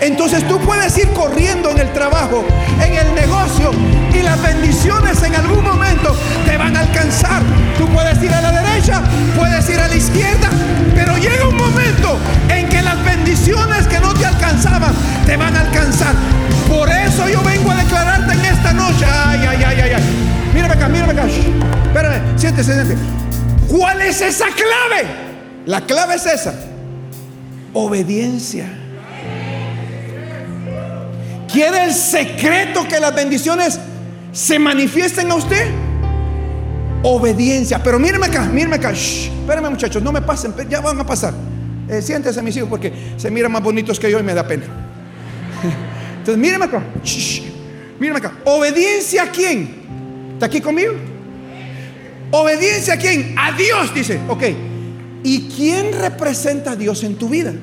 Entonces 0.02 0.48
tú 0.48 0.60
puedes 0.60 0.98
ir 0.98 1.08
corriendo 1.10 1.70
en 1.70 1.80
el 1.80 1.94
trabajo, 1.94 2.44
en 2.84 2.94
el 2.94 3.16
negocio 3.16 3.72
y 4.14 4.22
las 4.22 4.42
bendiciones 4.42 5.22
en 5.24 5.36
algún 5.36 5.64
momento 5.64 6.16
te 6.46 6.58
van 6.58 6.76
a 6.76 6.82
alcanzar. 6.82 7.42
Tú 7.78 7.88
puedes 7.88 8.22
ir 8.24 8.34
a 8.34 8.42
la 8.42 8.52
derecha, 8.52 9.02
puedes 9.36 9.70
ir 9.70 9.80
a 9.80 9.88
la 9.88 9.96
izquierda, 9.96 10.50
pero 10.96 11.18
llega 11.18 11.48
un 11.48 11.58
momento 11.58 12.18
en 12.50 12.68
que 12.70 12.82
las 12.82 13.04
bendiciones 13.04 13.88
que 13.88 14.00
no 14.00 14.14
te 14.14 14.26
alcanzaban 14.26 14.94
te 15.26 15.38
van 15.38 15.56
a 15.56 15.62
alcanzar. 15.62 16.14
Por 16.68 16.90
eso 16.90 17.28
yo 17.30 17.42
vengo 17.44 17.72
a 17.72 17.76
declararte 17.76 18.34
en 18.34 18.46
esta 18.46 18.74
noche. 18.74 19.06
Ay, 19.06 19.40
ay, 19.48 19.64
ay, 19.66 19.82
ay, 19.82 19.92
ay. 19.96 20.04
Mírame 20.54 20.74
acá, 20.74 20.88
mírame 20.88 21.14
acá. 21.14 21.26
Espérame, 21.26 22.40
siéntese, 22.40 22.74
siéntese. 22.74 22.98
¿Cuál 23.68 24.02
es 24.02 24.22
esa 24.22 24.46
clave? 24.48 25.08
La 25.66 25.82
clave 25.82 26.16
es 26.16 26.26
esa. 26.26 26.54
Obediencia. 27.74 28.66
¿Quiere 31.52 31.86
el 31.86 31.94
secreto 31.94 32.88
que 32.88 33.00
las 33.00 33.14
bendiciones 33.14 33.80
se 34.40 34.58
manifiesten 34.58 35.30
a 35.32 35.36
usted? 35.36 35.70
Obediencia. 37.04 37.84
Pero 37.84 38.00
míreme 38.00 38.28
acá, 38.28 38.46
míreme 38.46 38.78
acá. 38.78 38.92
espérenme 38.92 39.70
muchachos, 39.70 40.02
no 40.02 40.14
me 40.14 40.22
pasen, 40.22 40.54
ya 40.70 40.80
van 40.80 40.98
a 40.98 41.06
pasar. 41.06 41.34
Eh, 41.90 42.02
siéntese 42.02 42.42
mis 42.42 42.56
hijos 42.56 42.70
porque 42.70 42.94
se 43.18 43.30
miran 43.30 43.52
más 43.52 43.62
bonitos 43.62 44.00
que 44.00 44.10
yo 44.10 44.18
y 44.18 44.24
me 44.24 44.34
da 44.34 44.48
pena. 44.48 44.64
Entonces 46.20 46.38
míreme 46.38 46.66
acá. 46.66 46.82
míreme 48.00 48.20
acá. 48.20 48.32
¿Obediencia 48.46 49.24
a 49.24 49.32
quién? 49.32 50.32
¿Está 50.34 50.46
aquí 50.46 50.62
conmigo? 50.62 50.94
¿Obediencia 52.32 52.94
a 52.94 52.98
quién? 52.98 53.36
A 53.38 53.52
Dios, 53.52 53.94
dice. 53.94 54.22
Ok. 54.30 54.44
¿Y 55.22 55.50
quién 55.50 55.92
representa 56.00 56.72
a 56.72 56.76
Dios 56.78 57.04
en 57.04 57.16
tu 57.16 57.28
vida? 57.28 57.54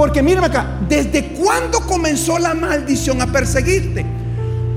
Porque 0.00 0.22
mírame 0.22 0.46
acá, 0.46 0.78
¿desde 0.88 1.24
cuándo 1.34 1.80
comenzó 1.80 2.38
la 2.38 2.54
maldición 2.54 3.20
a 3.20 3.26
perseguirte? 3.26 4.06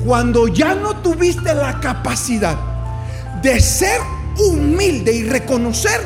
Cuando 0.06 0.50
ya 0.50 0.76
no 0.76 0.98
tuviste 0.98 1.56
la 1.56 1.80
capacidad 1.80 2.58
de 3.42 3.58
ser 3.62 4.02
humilde 4.38 5.14
y 5.14 5.24
reconocer 5.24 6.02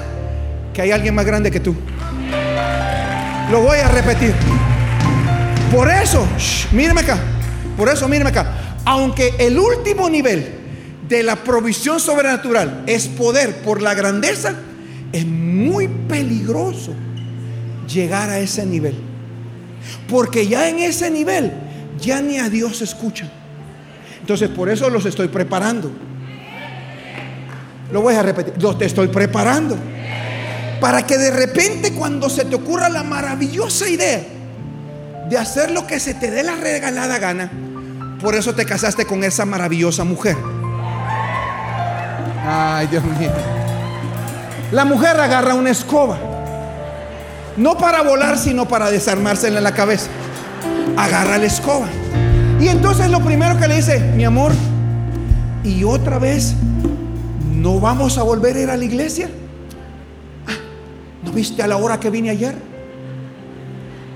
que 0.71 0.84
hay 0.84 0.91
alguien 0.91 1.15
más 1.15 1.25
grande 1.25 1.49
que 1.49 1.60
tú. 1.60 1.75
Lo 3.49 3.63
voy 3.63 3.80
a 3.80 3.88
repetir. 3.88 4.36
Por 5.73 5.89
eso, 5.89 6.23
mírame 6.71 7.01
acá, 7.01 7.17
por 7.75 7.89
eso 7.89 8.08
mírame 8.08 8.30
acá, 8.30 8.75
aunque 8.86 9.34
el 9.39 9.58
último 9.58 10.12
nivel 10.12 10.47
de 11.10 11.23
la 11.23 11.38
provisión 11.38 11.99
sobrenatural 11.99 12.84
es 12.86 13.08
poder 13.08 13.63
por 13.63 13.82
la 13.82 13.95
grandeza, 13.95 14.53
es 15.12 15.25
muy 15.25 15.88
peligroso 15.88 16.93
llegar 17.88 18.30
a 18.30 18.38
ese 18.38 18.63
nivel. 18.63 19.07
Porque 20.08 20.47
ya 20.47 20.69
en 20.69 20.80
ese 20.80 21.10
nivel 21.10 21.52
ya 22.00 22.21
ni 22.21 22.39
a 22.39 22.50
Dios 22.50 22.82
escuchan. 22.82 23.30
Entonces 24.21 24.50
por 24.50 24.69
eso 24.69 24.89
los 24.89 25.06
estoy 25.06 25.28
preparando. 25.28 25.91
Lo 27.91 28.02
voy 28.02 28.15
a 28.15 28.23
repetir, 28.23 28.54
los 28.62 28.78
te 28.78 28.86
estoy 28.86 29.08
preparando. 29.08 29.78
Para 30.82 31.06
que 31.06 31.17
de 31.17 31.32
repente 31.32 31.93
cuando 31.93 32.30
se 32.30 32.45
te 32.45 32.56
ocurra 32.56 32.89
la 32.89 33.04
maravillosa 33.04 33.89
idea 33.89 34.21
de 35.30 35.38
hacer 35.38 35.71
lo 35.71 35.88
que 35.88 36.00
se 36.00 36.13
te 36.13 36.30
dé 36.30 36.43
la 36.43 36.56
regalada 36.56 37.17
gana, 37.19 37.52
por 38.21 38.36
eso 38.36 38.54
te 38.54 38.65
casaste 38.65 39.06
con 39.06 39.23
esa 39.23 39.45
maravillosa 39.45 40.04
mujer. 40.04 40.38
Ay, 42.45 42.88
Dios 42.88 43.04
mío. 43.04 43.32
La 44.71 44.86
mujer 44.86 45.19
agarra 45.19 45.54
una 45.54 45.69
escoba 45.69 46.17
no 47.58 47.78
para 47.78 48.04
volar, 48.04 48.38
sino 48.38 48.67
para 48.67 48.89
desarmársela 48.91 49.58
en 49.58 49.63
la 49.63 49.74
cabeza. 49.74 50.08
Agarra 50.96 51.38
la 51.38 51.46
escoba. 51.46 51.88
Y 52.60 52.67
entonces 52.67 53.10
lo 53.10 53.20
primero 53.22 53.58
que 53.60 53.67
le 53.67 53.76
dice, 53.76 54.00
mi 54.00 54.24
amor, 54.24 54.52
y 55.63 55.84
otra 55.84 56.20
vez, 56.20 56.56
¿no 57.54 57.80
vamos 57.80 58.17
a 58.17 58.24
volver 58.24 58.56
a 58.56 58.60
ir 58.62 58.70
a 58.70 58.78
la 58.78 58.86
iglesia? 58.86 59.30
Ah, 60.48 60.54
¿No 61.24 61.32
viste 61.32 61.62
a 61.62 61.67
la 61.67 61.78
hora 61.78 62.00
que 62.00 62.10
vine 62.10 62.30
ayer? 62.30 62.56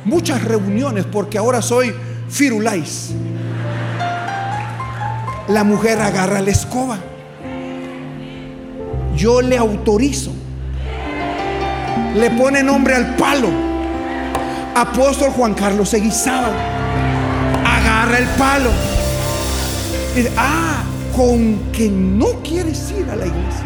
Muchas 0.06 0.43
reuniones 0.43 1.06
porque 1.06 1.38
ahora 1.38 1.62
soy 1.62 1.93
firulais. 2.30 3.12
La 5.47 5.63
mujer 5.63 5.99
agarra 5.99 6.41
la 6.41 6.51
escoba. 6.51 6.97
Yo 9.15 9.41
le 9.41 9.58
autorizo 9.58 10.32
le 12.15 12.30
pone 12.32 12.63
nombre 12.63 12.95
al 12.95 13.15
palo. 13.15 13.50
Apóstol 14.76 15.32
Juan 15.32 15.54
Carlos 15.54 15.89
Seguizaba. 15.89 16.52
Agarra 17.65 18.17
el 18.17 18.28
palo. 18.38 18.69
Y 20.13 20.19
dice, 20.19 20.32
ah, 20.38 20.84
con 21.15 21.71
que 21.71 21.89
no 21.89 22.41
quieres 22.43 22.91
ir 22.91 23.10
a 23.10 23.15
la 23.15 23.26
iglesia. 23.26 23.65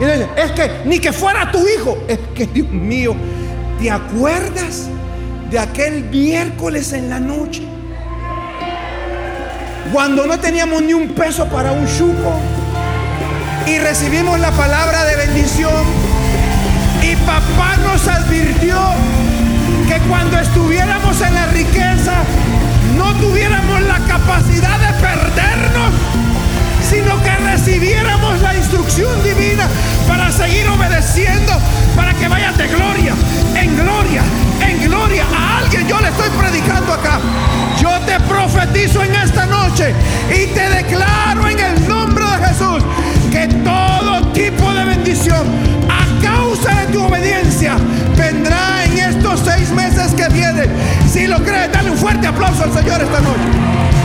Y 0.00 0.04
dice, 0.04 0.28
es 0.36 0.52
que 0.52 0.70
ni 0.84 0.98
que 0.98 1.12
fuera 1.12 1.50
tu 1.50 1.66
hijo. 1.66 1.98
Es 2.08 2.18
que 2.34 2.46
Dios 2.46 2.68
mío, 2.70 3.14
¿te 3.80 3.90
acuerdas 3.90 4.88
de 5.50 5.58
aquel 5.58 6.04
miércoles 6.04 6.92
en 6.92 7.10
la 7.10 7.20
noche? 7.20 7.62
Cuando 9.92 10.26
no 10.26 10.38
teníamos 10.38 10.82
ni 10.82 10.92
un 10.92 11.08
peso 11.08 11.46
para 11.46 11.72
un 11.72 11.86
chupo 11.86 12.34
y 13.66 13.78
recibimos 13.78 14.38
la 14.38 14.50
palabra 14.52 15.04
de 15.04 15.16
bendición. 15.16 16.07
Papá 17.28 17.76
nos 17.84 18.08
advirtió 18.08 18.74
que 19.86 19.98
cuando 20.08 20.38
estuviéramos 20.38 21.20
en 21.20 21.34
la 21.34 21.44
riqueza 21.48 22.14
no 22.96 23.12
tuviéramos 23.16 23.82
la 23.82 23.98
capacidad 24.06 24.78
de 24.78 24.92
perdernos, 24.98 25.92
sino 26.88 27.22
que 27.22 27.30
recibiéramos 27.50 28.40
la 28.40 28.56
instrucción 28.56 29.12
divina 29.22 29.68
para 30.08 30.32
seguir 30.32 30.66
obedeciendo, 30.68 31.52
para 31.94 32.14
que 32.14 32.28
vayas 32.28 32.56
de 32.56 32.66
gloria 32.68 33.12
en 33.54 33.76
gloria, 33.76 34.22
en 34.66 34.88
gloria. 34.88 35.24
A 35.36 35.58
alguien 35.58 35.86
yo 35.86 36.00
le 36.00 36.08
estoy 36.08 36.30
predicando 36.30 36.94
acá. 36.94 37.20
Yo 37.78 37.90
te 38.06 38.18
profetizo 38.20 39.02
en 39.02 39.14
esta 39.14 39.44
noche 39.44 39.94
y 40.30 40.46
te 40.54 40.68
declaro 40.70 41.46
en 41.46 41.60
el 41.60 41.88
nombre 41.88 42.24
de 42.24 42.46
Jesús 42.46 42.82
que 43.30 43.46
todo 43.62 44.32
tipo 44.32 44.72
de 44.72 44.84
bendición 44.84 45.46
causa 46.28 46.74
de 46.80 46.92
tu 46.92 47.02
obediencia 47.02 47.76
vendrá 48.16 48.84
en 48.84 48.98
estos 48.98 49.40
seis 49.40 49.70
meses 49.70 50.12
que 50.14 50.28
vienen. 50.28 50.70
Si 51.10 51.26
lo 51.26 51.42
crees, 51.42 51.72
dale 51.72 51.90
un 51.90 51.96
fuerte 51.96 52.26
aplauso 52.26 52.64
al 52.64 52.72
Señor 52.72 53.00
esta 53.00 53.20
noche. 53.20 53.97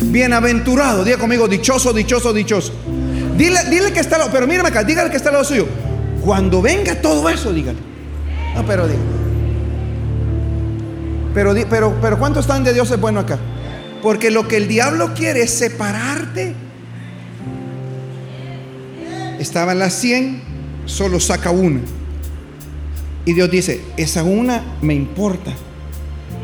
Bienaventurado, 0.00 1.04
diga 1.04 1.18
conmigo, 1.18 1.46
dichoso, 1.48 1.92
dichoso, 1.92 2.32
dichoso. 2.32 2.72
Dile, 3.36 3.60
dile 3.70 3.92
que 3.92 4.00
está, 4.00 4.18
pero 4.32 4.46
mírame 4.46 4.70
acá, 4.70 4.82
dígale 4.82 5.10
que 5.10 5.16
está 5.16 5.28
al 5.28 5.34
lado 5.34 5.44
suyo. 5.44 5.66
Cuando 6.24 6.60
venga 6.60 7.00
todo 7.00 7.28
eso, 7.28 7.52
dígale. 7.52 7.78
No, 8.54 8.64
pero 8.66 8.88
diga. 8.88 9.00
Pero, 11.34 11.54
pero, 11.70 11.96
pero 12.00 12.18
¿cuántos 12.18 12.44
están 12.44 12.64
de 12.64 12.72
Dios 12.72 12.90
es 12.90 13.00
bueno 13.00 13.20
acá? 13.20 13.38
Porque 14.02 14.30
lo 14.30 14.48
que 14.48 14.56
el 14.56 14.68
diablo 14.68 15.14
quiere 15.14 15.42
es 15.42 15.50
separarte. 15.50 16.54
Estaban 19.38 19.78
las 19.78 19.94
100, 19.94 20.42
solo 20.86 21.20
saca 21.20 21.50
una. 21.50 21.80
Y 23.24 23.34
Dios 23.34 23.50
dice, 23.50 23.80
esa 23.96 24.24
una 24.24 24.62
me 24.80 24.94
importa. 24.94 25.52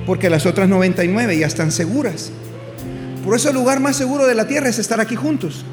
Porque 0.07 0.29
las 0.29 0.47
otras 0.47 0.69
99 0.69 1.39
ya 1.39 1.47
están 1.47 1.73
seguras. 1.73 2.31
Por 3.25 3.35
eso 3.35 3.49
el 3.49 3.55
lugar 3.55 3.81
más 3.81 3.97
seguro 3.97 4.27
de 4.27 4.35
la 4.35 4.47
tierra 4.47 4.69
es 4.69 4.79
estar 4.79 5.01
aquí 5.01 5.17
juntos. 5.17 5.65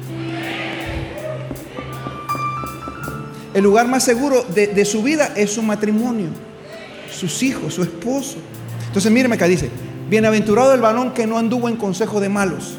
El 3.52 3.62
lugar 3.62 3.86
más 3.86 4.02
seguro 4.02 4.44
de, 4.44 4.84
su 4.86 5.02
vida 5.02 5.34
es 5.36 5.52
su 5.52 5.62
matrimonio, 5.62 6.28
sus 7.10 7.42
hijos, 7.42 7.74
su 7.74 7.82
esposo. 7.82 8.36
Entonces 8.86 9.12
míreme 9.12 9.34
acá, 9.34 9.46
dice, 9.46 9.68
bienaventurado 10.08 10.72
el 10.72 10.80
varón 10.80 11.12
que 11.12 11.26
no 11.26 11.36
anduvo 11.36 11.68
en 11.68 11.76
consejo 11.76 12.18
de 12.18 12.30
malos. 12.30 12.78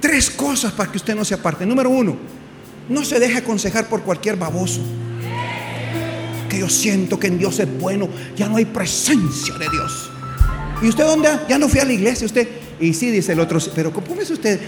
Tres 0.00 0.30
cosas 0.30 0.72
para 0.72 0.92
que 0.92 0.98
usted 0.98 1.16
no 1.16 1.24
se 1.24 1.34
aparte. 1.34 1.66
Número 1.66 1.90
uno, 1.90 2.16
no 2.88 3.04
se 3.04 3.18
deje 3.18 3.38
aconsejar 3.38 3.88
por 3.88 4.02
cualquier 4.02 4.36
baboso. 4.36 4.80
Que 6.48 6.60
yo 6.60 6.68
siento 6.68 7.18
que 7.18 7.26
en 7.26 7.38
Dios 7.38 7.58
es 7.58 7.80
bueno, 7.80 8.08
ya 8.36 8.48
no 8.48 8.56
hay 8.56 8.66
presencia 8.66 9.54
de 9.54 9.68
Dios. 9.68 10.13
¿Y 10.82 10.88
usted 10.88 11.04
dónde? 11.04 11.28
Ya 11.48 11.58
no 11.58 11.68
fui 11.68 11.80
a 11.80 11.84
la 11.84 11.92
iglesia, 11.92 12.26
usted 12.26 12.48
y 12.80 12.92
sí, 12.92 13.10
dice 13.10 13.32
el 13.32 13.40
otro, 13.40 13.58
pero 13.74 13.92
¿cómo 13.92 14.06
usted? 14.20 14.60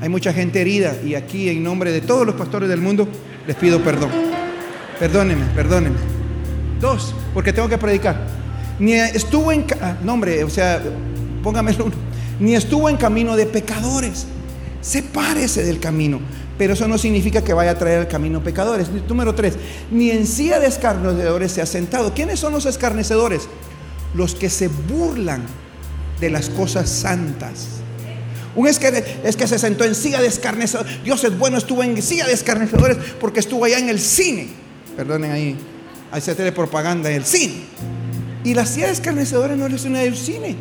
Hay 0.00 0.08
mucha 0.08 0.32
gente 0.32 0.60
herida 0.60 0.96
y 1.04 1.14
aquí 1.14 1.48
en 1.48 1.62
nombre 1.62 1.92
de 1.92 2.00
todos 2.00 2.26
los 2.26 2.34
pastores 2.34 2.68
del 2.68 2.80
mundo 2.80 3.08
les 3.46 3.56
pido 3.56 3.82
perdón. 3.82 4.10
Perdónenme, 4.98 5.44
perdónenme. 5.54 5.98
Dos, 6.80 7.14
porque 7.34 7.52
tengo 7.52 7.68
que 7.68 7.78
predicar. 7.78 8.26
Ni 8.78 8.94
estuvo 8.94 9.52
en, 9.52 9.66
ah, 9.82 9.96
no 10.02 10.14
hombre, 10.14 10.42
o 10.44 10.50
sea, 10.50 10.80
póngamelo 11.42 11.86
uno. 11.86 11.94
Ni 12.38 12.54
estuvo 12.54 12.88
en 12.88 12.96
camino 12.96 13.36
de 13.36 13.44
pecadores, 13.44 14.26
Sepárese 14.80 15.62
del 15.62 15.78
camino. 15.78 16.20
Pero 16.60 16.74
eso 16.74 16.86
no 16.86 16.98
significa 16.98 17.42
que 17.42 17.54
vaya 17.54 17.70
a 17.70 17.78
traer 17.78 18.00
al 18.00 18.08
camino 18.08 18.44
pecadores. 18.44 18.88
Número 19.08 19.34
tres, 19.34 19.54
ni 19.90 20.10
en 20.10 20.26
silla 20.26 20.60
de 20.60 20.66
escarnecedores 20.66 21.52
se 21.52 21.62
ha 21.62 21.64
sentado. 21.64 22.12
¿Quiénes 22.12 22.38
son 22.38 22.52
los 22.52 22.66
escarnecedores? 22.66 23.48
Los 24.12 24.34
que 24.34 24.50
se 24.50 24.68
burlan 24.68 25.40
de 26.20 26.28
las 26.28 26.50
cosas 26.50 26.90
santas. 26.90 27.66
Un 28.54 28.68
es 28.68 28.78
que, 28.78 29.02
es 29.24 29.36
que 29.36 29.46
se 29.46 29.58
sentó 29.58 29.86
en 29.86 29.94
silla 29.94 30.20
de 30.20 30.26
escarnecedores. 30.26 31.02
Dios 31.02 31.24
es 31.24 31.38
bueno, 31.38 31.56
estuvo 31.56 31.82
en 31.82 32.02
silla 32.02 32.26
de 32.26 32.34
escarnecedores 32.34 32.98
porque 33.18 33.40
estuvo 33.40 33.64
allá 33.64 33.78
en 33.78 33.88
el 33.88 33.98
cine. 33.98 34.48
Perdonen 34.98 35.30
ahí, 35.30 35.56
hay 36.12 36.20
de 36.20 36.52
propaganda 36.52 37.08
en 37.08 37.16
el 37.16 37.24
cine. 37.24 37.54
Y 38.44 38.52
la 38.52 38.66
silla 38.66 38.88
de 38.88 38.92
escarnecedores 38.92 39.56
no 39.56 39.66
es 39.66 39.84
una 39.86 40.00
del 40.00 40.14
cine. 40.14 40.56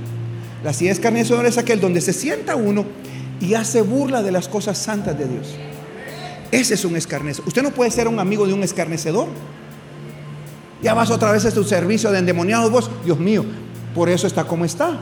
La 0.64 0.72
silla 0.72 0.92
de 0.92 0.94
escarnecedores 0.94 1.56
es 1.56 1.58
aquel 1.58 1.82
donde 1.82 2.00
se 2.00 2.14
sienta 2.14 2.56
uno 2.56 2.86
y 3.42 3.56
hace 3.56 3.82
burla 3.82 4.24
de 4.24 4.32
las 4.32 4.48
cosas 4.48 4.78
santas 4.78 5.20
de 5.20 5.28
Dios. 5.28 5.58
Ese 6.52 6.74
es 6.74 6.86
un 6.86 6.96
escarnecedor. 6.96 7.48
Usted 7.48 7.64
no 7.64 7.72
puede 7.72 7.92
ser 7.92 8.08
un 8.08 8.20
amigo 8.20 8.48
de 8.48 8.54
un 8.54 8.64
escarnecedor. 8.64 9.28
Ya 10.82 10.94
vas 10.94 11.12
otra 11.12 11.32
vez 11.32 11.46
a 11.46 11.52
tu 11.52 11.64
servicio 11.64 12.12
de 12.12 12.20
endemoniados 12.20 12.72
vos. 12.72 12.90
Dios 13.06 13.20
mío, 13.20 13.46
por 13.94 14.10
eso 14.10 14.28
está 14.28 14.46
como 14.46 14.66
está. 14.66 14.98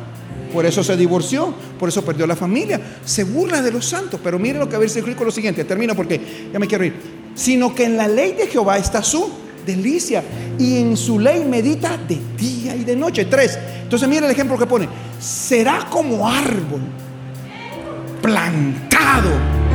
Por 0.54 0.66
eso 0.66 0.84
se 0.84 0.96
divorció, 0.96 1.54
por 1.80 1.90
eso 1.90 2.04
perdió 2.04 2.26
la 2.26 2.36
familia. 2.36 2.80
Se 3.06 3.24
burla 3.24 3.62
de 3.62 3.72
los 3.72 3.86
santos. 3.86 4.20
Pero 4.24 4.40
mire 4.40 4.60
lo 4.60 4.68
que 4.68 4.90
si 4.90 5.02
con 5.02 5.26
lo 5.26 5.32
siguiente. 5.32 5.64
Termino 5.64 5.96
porque 5.96 6.50
ya 6.52 6.60
me 6.60 6.68
quiero 6.68 6.84
ir. 6.84 6.96
Sino 7.36 7.74
que 7.76 7.86
en 7.86 7.98
la 7.98 8.08
ley 8.08 8.34
de 8.34 8.48
Jehová 8.48 8.78
está 8.78 9.04
su 9.04 9.30
delicia. 9.66 10.24
Y 10.58 10.80
en 10.80 10.98
su 10.98 11.20
ley 11.20 11.46
medita 11.46 11.98
de 11.98 12.20
día 12.38 12.76
y 12.76 12.84
de 12.84 12.96
noche. 12.96 13.26
Tres. 13.26 13.58
Entonces 13.84 14.08
mire 14.10 14.26
el 14.26 14.32
ejemplo 14.32 14.58
que 14.58 14.66
pone. 14.66 14.88
Será 15.20 15.88
como 15.90 16.28
árbol 16.28 16.82
plantado. 18.22 19.67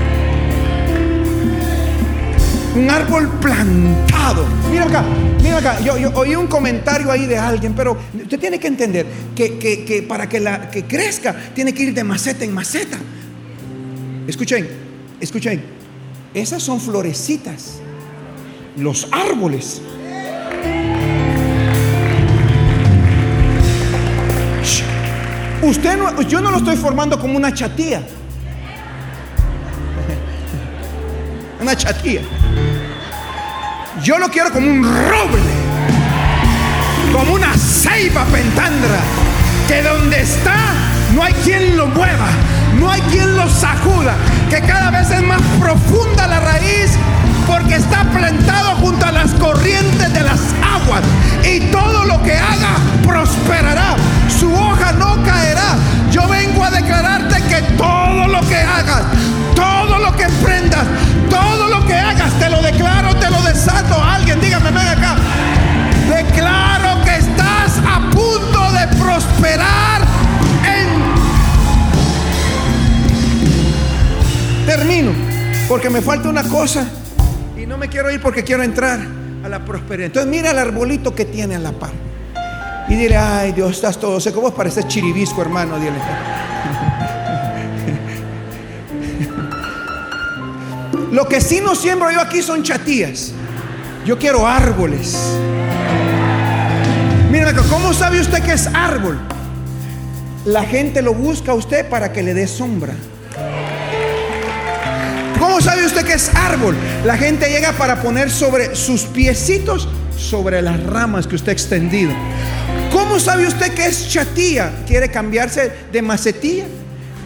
Un 2.75 2.89
árbol 2.91 3.29
plantado. 3.41 4.47
Mira 4.71 4.85
acá, 4.85 5.05
mira 5.43 5.59
acá. 5.59 5.81
Yo, 5.81 5.95
oí 6.15 6.35
un 6.35 6.47
comentario 6.47 7.11
ahí 7.11 7.27
de 7.27 7.37
alguien, 7.37 7.75
pero 7.75 7.99
usted 8.15 8.39
tiene 8.39 8.59
que 8.59 8.69
entender 8.69 9.07
que, 9.35 10.05
para 10.09 10.27
que, 10.29 10.41
la, 10.41 10.71
que 10.71 10.85
crezca 10.85 11.35
tiene 11.55 11.75
que 11.75 11.83
ir 11.83 11.95
de 11.95 12.03
maceta 12.03 12.45
en 12.45 12.55
maceta. 12.55 12.97
Escuchen, 14.27 14.67
escuchen. 15.21 15.63
Esas 16.33 16.63
son 16.63 16.81
florecitas. 16.81 17.81
Los 18.77 19.07
árboles. 19.13 19.83
Usted 25.63 25.97
no, 25.97 26.23
yo 26.23 26.41
no 26.41 26.51
lo 26.51 26.57
estoy 26.57 26.77
formando 26.77 27.21
como 27.21 27.37
una 27.37 27.53
chatía. 27.53 28.03
Una 31.62 31.77
chatía. 31.77 32.22
Yo 34.03 34.18
lo 34.18 34.29
quiero 34.29 34.53
como 34.53 34.68
un 34.68 34.83
roble, 34.83 35.40
como 37.12 37.35
una 37.35 37.57
ceiba 37.57 38.25
pentandra, 38.25 38.98
que 39.68 39.83
donde 39.83 40.20
está 40.20 40.57
no 41.14 41.22
hay 41.22 41.33
quien 41.44 41.77
lo 41.77 41.87
mueva, 41.87 42.29
no 42.81 42.90
hay 42.90 43.01
quien 43.03 43.37
lo 43.37 43.48
sacuda, 43.48 44.16
que 44.51 44.61
cada 44.61 44.90
vez 44.90 45.11
es 45.11 45.22
más 45.22 45.40
profunda 45.61 46.27
la 46.27 46.40
raíz 46.40 46.90
porque 47.46 47.77
está 47.77 48.11
plantado 48.11 48.77
junto 48.77 49.07
a 49.07 49.12
las 49.12 49.33
corrientes 49.35 50.12
de 50.12 50.20
las 50.20 50.40
aguas 50.62 51.03
y 51.44 51.61
todo 51.70 52.05
lo 52.05 52.22
que 52.22 52.33
haga 52.33 52.77
prosperará, 53.07 53.94
su 54.40 54.53
hoja 54.53 54.92
no 54.92 55.22
caerá. 55.22 55.77
Yo 56.11 56.27
vengo 56.29 56.64
a 56.64 56.70
declararte 56.70 57.42
que 57.42 57.62
todo 57.77 58.27
lo 58.27 58.40
que 58.48 58.57
hagas, 58.57 59.05
lo 60.03 60.17
que 60.17 60.25
emprendas, 60.25 60.85
todo 61.31 61.69
lo 61.69 61.87
que 61.87 61.95
hagas, 61.95 62.33
te 62.38 62.51
lo 62.51 62.61
declaro, 62.61 63.15
te 63.17 63.31
lo 63.31 63.41
desato. 63.43 64.03
Alguien, 64.03 64.41
dígame, 64.41 64.71
ven 64.71 64.88
acá. 64.88 65.17
Declaro 66.09 67.03
que 67.05 67.17
estás 67.17 67.79
a 67.79 68.11
punto 68.11 68.73
de 68.73 68.87
prosperar 68.99 70.03
en... 70.67 70.88
Termino, 74.67 75.12
porque 75.69 75.88
me 75.88 76.03
falta 76.03 76.29
una 76.29 76.43
cosa 76.43 76.85
y 77.57 77.67
no 77.67 77.79
me 77.79 77.88
quiero 77.88 78.11
ir 78.11 78.21
porque 78.21 78.43
quiero 78.43 78.62
entrar 78.62 79.01
a 79.45 79.49
la 79.49 79.65
prosperidad. 79.65 80.07
Entonces 80.07 80.31
mira 80.31 80.51
el 80.51 80.59
arbolito 80.59 81.15
que 81.15 81.25
tiene 81.25 81.57
a 81.57 81.59
la 81.59 81.73
par. 81.73 81.93
Y 82.88 82.97
dile, 82.97 83.17
ay 83.17 83.53
Dios, 83.53 83.71
estás 83.73 83.99
todo 83.99 84.21
seco. 84.21 84.41
Vos 84.41 84.53
pareces 84.53 84.87
chiribisco, 84.88 85.41
hermano. 85.41 85.79
Dile. 85.79 85.93
Lo 91.12 91.29
que 91.29 91.42
sí 91.42 91.61
no 91.61 91.75
siembro 91.75 92.11
yo 92.11 92.22
aquí 92.22 92.40
son 92.40 92.62
chatías. 92.62 93.33
Yo 94.07 94.18
quiero 94.18 94.46
árboles. 94.46 95.14
Miren 97.31 97.55
¿cómo 97.68 97.92
sabe 97.92 98.18
usted 98.18 98.42
que 98.42 98.53
es 98.53 98.66
árbol? 98.68 99.20
La 100.46 100.64
gente 100.64 101.03
lo 101.03 101.12
busca 101.12 101.53
a 101.53 101.55
usted 101.55 101.87
para 101.87 102.14
que 102.14 102.22
le 102.22 102.33
dé 102.33 102.46
sombra. 102.46 102.94
¿Cómo 105.38 105.61
sabe 105.61 105.85
usted 105.85 106.03
que 106.07 106.14
es 106.14 106.35
árbol? 106.35 106.75
La 107.05 107.18
gente 107.18 107.51
llega 107.51 107.72
para 107.72 108.01
poner 108.01 108.31
sobre 108.31 108.75
sus 108.75 109.03
piecitos 109.03 109.88
sobre 110.16 110.62
las 110.62 110.83
ramas 110.83 111.27
que 111.27 111.35
usted 111.35 111.51
ha 111.51 111.53
extendido. 111.53 112.12
¿Cómo 112.90 113.20
sabe 113.20 113.46
usted 113.46 113.75
que 113.75 113.85
es 113.85 114.09
chatía? 114.09 114.72
¿Quiere 114.87 115.11
cambiarse 115.11 115.72
de 115.92 116.01
macetilla 116.01 116.64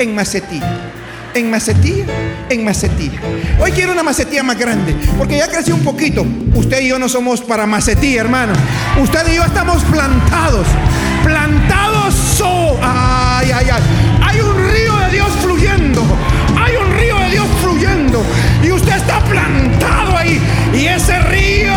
en 0.01 0.13
macetilla? 0.13 0.86
En 1.37 1.51
macetilla, 1.51 2.05
en 2.49 2.65
macetilla. 2.65 3.21
Hoy 3.61 3.71
quiero 3.73 3.93
una 3.93 4.03
macetilla 4.03 4.43
más 4.43 4.59
grande, 4.59 4.97
porque 5.19 5.37
ya 5.37 5.49
creció 5.49 5.75
un 5.75 5.85
poquito. 5.85 6.25
Usted 6.55 6.81
y 6.81 6.89
yo 6.89 6.99
no 6.99 7.09
somos 7.09 7.43
para 7.43 7.67
macetilla, 7.67 8.23
hermano. 8.23 8.55
Usted 9.01 9.33
y 9.33 9.37
yo 9.37 9.45
estamos 9.45 9.83
plantados, 9.85 10.67
plantados. 11.23 12.15
So, 12.15 12.79
ay, 12.83 13.51
ay, 13.55 13.67
ay. 13.73 13.83
Hay 14.23 14.41
un 14.41 14.57
río 14.57 14.97
de 14.97 15.11
Dios 15.11 15.29
fluyendo. 15.43 16.03
Hay 16.59 16.77
un 16.77 16.97
río 16.97 17.19
de 17.19 17.31
Dios 17.31 17.47
fluyendo. 17.63 18.23
Y 18.63 18.73
usted 18.73 18.97
está 18.97 19.21
plantado 19.25 20.17
ahí. 20.17 20.41
Y 20.75 20.87
ese 20.87 21.19
río 21.21 21.75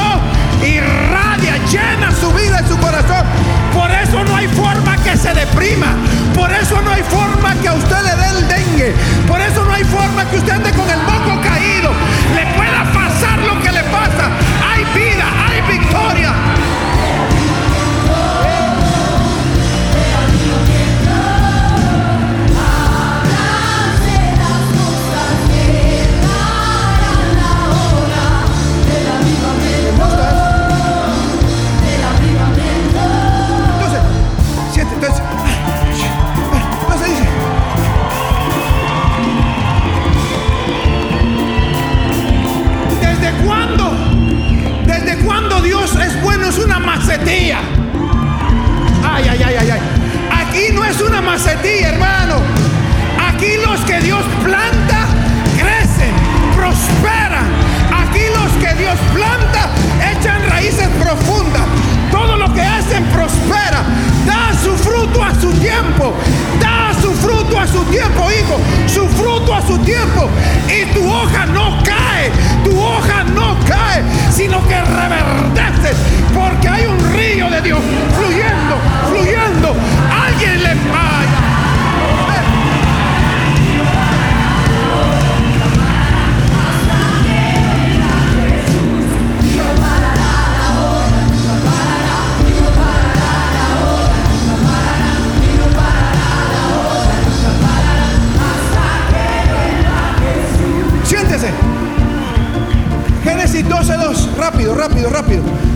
irradia, 0.65 1.57
llena 1.71 2.11
su 2.11 2.31
vida 2.33 2.61
y 2.65 2.69
su 2.69 2.77
corazón. 2.77 3.25
Por 3.73 3.91
eso 3.91 4.23
no 4.23 4.35
hay 4.35 4.47
forma 4.47 4.97
que 5.03 5.17
se 5.17 5.33
deprima. 5.33 5.95
Por 6.35 6.51
eso 6.51 6.81
no 6.81 6.91
hay 6.91 7.03
forma 7.03 7.55
que 7.61 7.67
a 7.67 7.73
usted 7.73 7.97
le 8.03 8.15
dé 8.15 8.39
el 8.39 8.47
Por 9.28 9.41
eso 9.41 9.63
no 9.65 9.73
hay 9.73 9.84
forma 9.84 10.25
que 10.30 10.38
usted 10.38 10.52
ande 10.52 10.71
con 10.71 10.89
el 10.89 10.99
moco 11.04 11.41
caído. 11.41 11.91
Le 12.36 12.45
pueda 12.58 12.84
pasar 12.93 13.39
lo 13.39 13.60
que 13.62 13.71
le 13.71 13.84
pasa. 13.84 14.30
Hay 14.69 14.84
vida, 14.93 15.25
hay 15.47 15.62
victoria. 15.78 16.18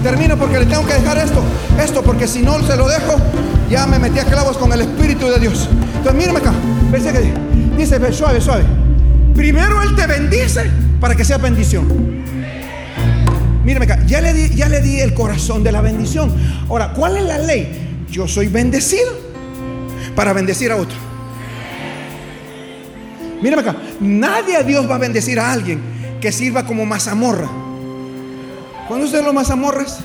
Termino 0.04 0.38
porque 0.38 0.60
le 0.60 0.66
tengo 0.66 0.86
que 0.86 0.94
dejar 0.94 1.18
esto, 1.18 1.42
esto, 1.82 2.04
porque 2.04 2.28
si 2.28 2.42
no 2.42 2.62
se 2.66 2.76
lo 2.76 2.88
dejo, 2.88 3.18
ya 3.70 3.86
me 3.88 4.00
metí 4.00 4.20
a 4.20 4.26
clavos 4.26 4.58
con 4.58 4.72
el 4.74 4.82
Espíritu 4.82 5.28
de 5.28 5.40
Dios. 5.40 5.70
Entonces, 5.96 6.16
mírame 6.16 6.40
acá, 6.40 6.54
dice, 7.78 8.14
suave, 8.14 8.42
suave. 8.42 8.64
Primero 9.36 9.82
Él 9.82 9.96
te 9.96 10.06
bendice 10.06 10.70
para 11.00 11.16
que 11.16 11.26
sea 11.26 11.38
bendición. 11.38 11.88
Mírame 13.64 13.86
acá, 13.86 14.04
ya 14.06 14.20
le, 14.20 14.34
di, 14.34 14.56
ya 14.56 14.68
le 14.68 14.82
di 14.82 15.00
el 15.00 15.14
corazón 15.14 15.64
de 15.64 15.72
la 15.72 15.82
bendición. 15.82 16.32
Ahora, 16.70 16.94
¿cuál 16.94 17.18
es 17.18 17.24
la 17.24 17.38
ley? 17.38 18.06
Yo 18.12 18.28
soy 18.28 18.48
bendecido 18.48 19.10
para 20.16 20.34
bendecir 20.34 20.72
a 20.72 20.76
otro. 20.76 20.98
Mírame 23.42 23.62
acá, 23.62 23.76
nadie 24.00 24.58
a 24.58 24.64
Dios 24.64 24.90
va 24.90 24.96
a 24.96 25.00
bendecir 25.00 25.40
a 25.40 25.52
alguien 25.52 25.82
que 26.22 26.32
sirva 26.32 26.66
como 26.66 26.86
mazamorra. 26.86 27.63
¿Cuándo 28.88 29.06
usted 29.06 29.24
lo 29.24 29.34
mazamorras? 29.34 30.00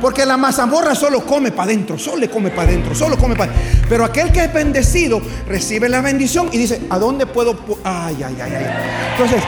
Porque 0.00 0.24
la 0.24 0.36
mazamorra 0.36 0.94
solo 0.94 1.26
come 1.26 1.50
para 1.50 1.64
adentro, 1.64 1.98
solo 1.98 2.18
le 2.18 2.30
come 2.30 2.50
para 2.50 2.68
adentro, 2.68 2.94
solo 2.94 3.18
come 3.18 3.36
para 3.36 3.52
Pero 3.88 4.04
aquel 4.04 4.32
que 4.32 4.44
es 4.44 4.52
bendecido 4.52 5.20
recibe 5.46 5.88
la 5.88 6.00
bendición 6.00 6.48
y 6.52 6.58
dice, 6.58 6.80
¿a 6.88 6.98
dónde 6.98 7.26
puedo? 7.26 7.58
Ay, 7.84 8.16
ay, 8.24 8.36
ay, 8.42 8.52
ay. 8.56 8.66
Entonces, 9.12 9.42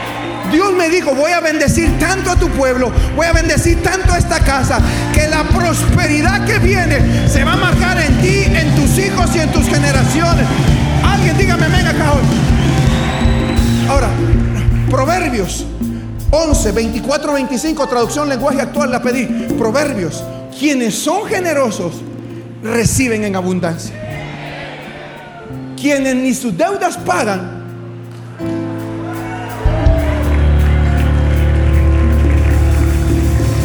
Dios 0.51 0.71
me 0.73 0.89
dijo, 0.89 1.15
voy 1.15 1.31
a 1.31 1.39
bendecir 1.39 1.97
tanto 1.97 2.29
a 2.29 2.35
tu 2.35 2.49
pueblo, 2.49 2.91
voy 3.15 3.25
a 3.25 3.33
bendecir 3.33 3.81
tanto 3.81 4.13
a 4.13 4.17
esta 4.19 4.39
casa, 4.41 4.79
que 5.13 5.27
la 5.27 5.43
prosperidad 5.43 6.45
que 6.45 6.59
viene 6.59 7.27
se 7.27 7.43
va 7.43 7.53
a 7.53 7.57
marcar 7.57 7.99
en 7.99 8.21
ti, 8.21 8.43
en 8.45 8.75
tus 8.75 8.97
hijos 8.99 9.35
y 9.35 9.39
en 9.39 9.51
tus 9.51 9.65
generaciones. 9.67 10.45
Alguien 11.03 11.37
dígame, 11.37 11.67
venga 11.67 11.89
acá 11.89 12.13
hoy. 12.13 12.21
Ahora, 13.89 14.09
Proverbios 14.89 15.65
11, 16.35 16.71
24, 16.71 17.33
25, 17.33 17.87
traducción 17.87 18.27
lenguaje 18.27 18.59
actual, 18.59 18.89
la 18.89 19.03
pedí. 19.03 19.27
Proverbios, 19.55 20.23
quienes 20.57 20.95
son 20.95 21.27
generosos 21.27 22.01
reciben 22.63 23.23
en 23.23 23.35
abundancia. 23.35 23.93
Quienes 25.79 26.15
ni 26.15 26.33
sus 26.33 26.57
deudas 26.57 26.97
pagan, 26.97 27.61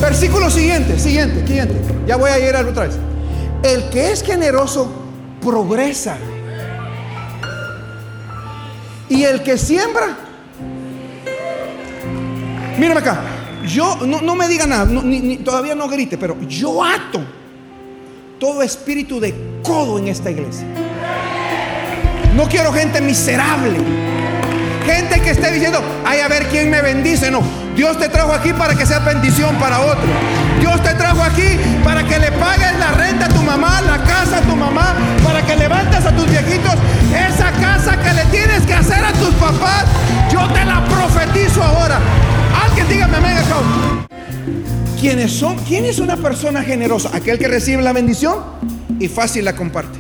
Versículo 0.02 0.50
siguiente, 0.50 0.98
siguiente, 0.98 1.46
siguiente. 1.46 1.74
Ya 2.06 2.16
voy 2.16 2.30
a 2.30 2.38
ir 2.38 2.54
a 2.54 2.60
otra 2.60 2.84
vez. 2.84 2.98
El 3.62 3.88
que 3.90 4.12
es 4.12 4.22
generoso 4.22 4.90
progresa. 5.40 6.16
Y 9.08 9.24
el 9.24 9.42
que 9.42 9.58
siembra 9.58 10.27
Mírame 12.78 13.00
acá. 13.00 13.20
Yo, 13.66 13.98
no, 14.06 14.34
me 14.34 14.48
diga 14.48 14.66
nada, 14.66 14.88
todavía 15.44 15.74
no 15.74 15.88
grite, 15.88 16.16
pero 16.16 16.36
yo 16.48 16.82
ato 16.82 17.20
todo 18.38 18.62
espíritu 18.62 19.18
de 19.20 19.34
codo 19.62 19.98
en 19.98 20.08
esta 20.08 20.30
iglesia. 20.30 20.66
No 22.34 22.48
quiero 22.48 22.72
gente 22.72 23.00
miserable. 23.00 23.78
Gente 24.86 25.20
que 25.20 25.30
esté 25.30 25.52
diciendo, 25.52 25.82
ay, 26.06 26.20
a 26.20 26.28
ver 26.28 26.46
quién 26.46 26.70
me 26.70 26.80
bendice. 26.80 27.30
No, 27.30 27.42
Dios 27.76 27.98
te 27.98 28.08
trajo 28.08 28.32
aquí 28.32 28.52
para 28.52 28.74
que 28.74 28.86
sea 28.86 29.00
bendición 29.00 29.56
para 29.56 29.80
otro. 29.80 30.08
Dios 30.60 30.82
te 30.82 30.94
trajo 30.94 31.22
aquí 31.22 31.58
para 31.84 32.04
que 32.04 32.18
le 32.18 32.32
pagues 32.32 32.78
la 32.78 32.92
renta 32.92 33.26
a 33.26 33.28
tu 33.28 33.42
mamá, 33.42 33.80
la 33.82 33.98
casa 33.98 34.38
a 34.38 34.40
tu 34.42 34.56
mamá, 34.56 34.94
para 35.24 35.42
que 35.44 35.56
levantes 35.56 36.06
a 36.06 36.12
tus 36.12 36.30
viejitos. 36.30 36.74
Esa 37.12 37.50
casa 37.60 38.00
que 38.00 38.14
le 38.14 38.24
tienes 38.26 38.62
que 38.64 38.72
hacer 38.72 39.04
a 39.04 39.12
tus 39.12 39.34
papás, 39.34 39.84
yo 40.32 40.46
te 40.54 40.64
la 40.64 40.82
profetizo 40.84 41.62
ahora. 41.62 41.98
Dígame 42.88 43.16
amén 43.16 43.36
¿Quiénes 45.00 45.32
son? 45.32 45.56
¿Quién 45.58 45.84
es 45.84 45.98
una 45.98 46.16
persona 46.16 46.62
generosa? 46.62 47.10
Aquel 47.14 47.38
que 47.38 47.46
recibe 47.46 47.82
la 47.82 47.92
bendición 47.92 48.36
y 48.98 49.06
fácil 49.06 49.44
la 49.44 49.54
comparte. 49.54 49.98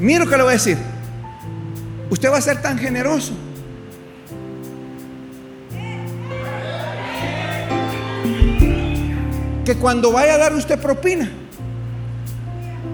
Mira 0.00 0.24
lo 0.24 0.30
que 0.30 0.36
le 0.36 0.42
voy 0.42 0.50
a 0.50 0.54
decir. 0.54 0.78
Usted 2.08 2.32
va 2.32 2.38
a 2.38 2.40
ser 2.40 2.60
tan 2.60 2.76
generoso. 2.78 3.34
Que 9.64 9.76
cuando 9.76 10.10
vaya 10.10 10.34
a 10.34 10.38
dar 10.38 10.54
usted 10.54 10.80
propina, 10.80 11.30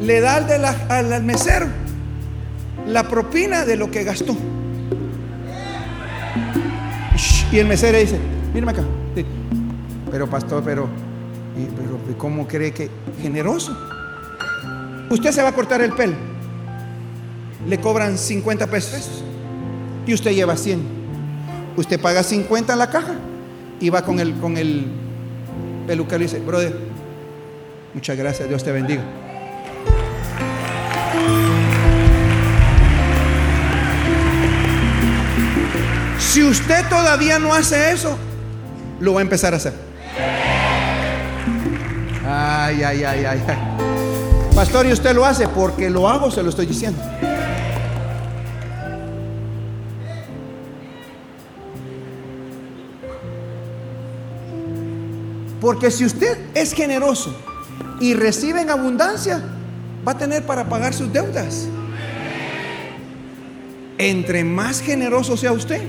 le 0.03 0.21
da 0.21 0.37
al 0.91 1.23
mesero 1.23 1.86
la 2.87 3.09
propina 3.09 3.64
de 3.64 3.77
lo 3.77 3.90
que 3.90 4.05
gastó. 4.05 4.37
Y 7.53 7.59
el 7.59 7.66
mesero 7.66 7.99
dice, 7.99 8.18
mírame 8.53 8.72
acá. 8.72 8.85
Pero 10.11 10.29
pastor, 10.29 10.62
pero, 10.64 10.88
pero 11.77 12.18
¿cómo 12.18 12.46
cree 12.46 12.72
que 12.72 12.88
generoso? 13.20 13.77
Usted 15.11 15.33
se 15.33 15.42
va 15.42 15.51
a 15.51 15.53
cortar 15.53 15.81
el 15.81 15.92
pelo. 15.92 16.14
Le 17.68 17.81
cobran 17.81 18.18
50 18.18 18.66
pesos. 18.68 19.22
Y 20.07 20.14
usted 20.14 20.33
lleva 20.33 20.57
100. 20.57 20.81
Usted 21.77 22.01
paga 22.01 22.22
50 22.22 22.72
en 22.72 22.79
la 22.79 22.90
caja 22.90 23.14
y 23.81 23.90
va 23.90 24.03
con 24.03 24.20
el, 24.20 24.35
con 24.35 24.57
el 24.57 24.87
peluquero 25.87 26.22
y 26.22 26.27
dice, 26.27 26.40
brother, 26.40 26.75
muchas 27.92 28.16
gracias, 28.16 28.49
Dios 28.49 28.64
te 28.64 28.72
bendiga. 28.72 29.03
Si 36.37 36.44
usted 36.44 36.87
todavía 36.90 37.38
no 37.38 37.55
hace 37.55 37.92
eso, 37.92 38.14
lo 39.01 39.14
va 39.14 39.20
a 39.20 39.22
empezar 39.22 39.55
a 39.55 39.57
hacer. 39.57 39.72
Ay, 42.29 42.83
ay, 42.83 43.05
ay, 43.05 43.25
ay, 43.25 43.42
ay. 43.49 43.57
Pastor, 44.55 44.85
y 44.85 44.92
usted 44.92 45.14
lo 45.14 45.25
hace 45.25 45.49
porque 45.49 45.88
lo 45.88 46.07
hago, 46.07 46.31
se 46.31 46.42
lo 46.42 46.51
estoy 46.51 46.66
diciendo. 46.66 47.03
Porque 55.59 55.90
si 55.90 56.05
usted 56.05 56.37
es 56.53 56.75
generoso 56.75 57.35
y 57.99 58.12
recibe 58.12 58.61
en 58.61 58.68
abundancia, 58.68 59.42
va 60.07 60.12
a 60.12 60.18
tener 60.18 60.44
para 60.44 60.68
pagar 60.68 60.92
sus 60.92 61.11
deudas. 61.11 61.66
Entre 63.96 64.44
más 64.44 64.83
generoso 64.83 65.38
sea 65.38 65.53
usted, 65.53 65.81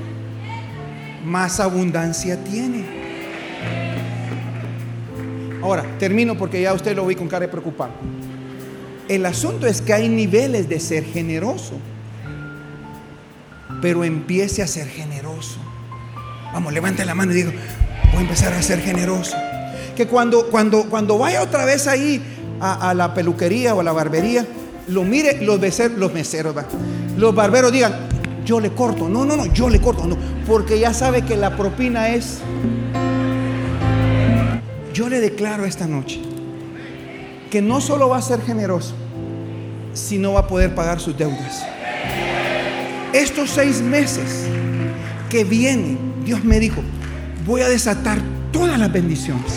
más 1.27 1.59
abundancia 1.59 2.41
tiene. 2.43 2.85
Ahora, 5.61 5.83
termino 5.99 6.37
porque 6.37 6.61
ya 6.61 6.73
usted 6.73 6.95
lo 6.95 7.05
vi 7.05 7.15
con 7.15 7.27
cara 7.27 7.45
de. 7.45 7.51
El 9.09 9.25
asunto 9.25 9.67
es 9.67 9.81
que 9.81 9.93
hay 9.93 10.09
niveles 10.09 10.69
de 10.69 10.79
ser 10.79 11.03
generoso, 11.03 11.73
pero 13.81 14.03
empiece 14.03 14.63
a 14.63 14.67
ser 14.67 14.87
generoso. 14.87 15.59
Vamos, 16.53 16.73
levante 16.73 17.03
la 17.05 17.13
mano 17.13 17.33
y 17.33 17.35
digo, 17.35 17.51
voy 18.11 18.19
a 18.19 18.21
empezar 18.21 18.53
a 18.53 18.61
ser 18.61 18.79
generoso. 18.79 19.35
Que 19.95 20.07
cuando, 20.07 20.47
cuando, 20.47 20.89
cuando 20.89 21.17
vaya 21.17 21.41
otra 21.41 21.65
vez 21.65 21.87
ahí 21.87 22.21
a, 22.59 22.93
la 22.93 23.13
peluquería 23.13 23.75
o 23.75 23.81
a 23.81 23.83
la 23.83 23.91
barbería, 23.91 24.45
lo 24.87 25.03
mire 25.03 25.41
los, 25.41 25.59
los 25.97 26.13
meseros, 26.13 26.55
los 27.17 27.35
barberos 27.35 27.71
digan, 27.71 27.93
yo 28.45 28.59
le 28.59 28.71
corto. 28.71 29.09
No, 29.09 29.25
no, 29.25 29.35
no, 29.35 29.45
yo 29.47 29.69
le 29.69 29.81
corto. 29.81 30.05
No, 30.05 30.17
porque 30.47 30.79
ya 30.79 30.93
sabe 30.93 31.23
que 31.23 31.35
la 31.35 31.57
propina 31.57 32.09
es... 32.09 32.39
Yo 34.93 35.09
le 35.09 35.19
declaro 35.19 35.65
esta 35.65 35.85
noche 35.85 36.21
que 37.51 37.61
no 37.61 37.81
solo 37.81 38.09
va 38.09 38.17
a 38.17 38.21
ser 38.21 38.41
generoso, 38.41 38.95
sino 39.93 40.33
va 40.33 40.41
a 40.41 40.47
poder 40.47 40.73
pagar 40.73 40.99
sus 40.99 41.17
deudas. 41.17 41.63
Estos 43.13 43.51
seis 43.51 43.81
meses 43.81 44.47
que 45.29 45.43
vienen, 45.43 45.97
Dios 46.23 46.43
me 46.43 46.59
dijo, 46.59 46.81
voy 47.45 47.61
a 47.61 47.69
desatar 47.69 48.19
todas 48.51 48.79
las 48.79 48.91
bendiciones. 48.91 49.53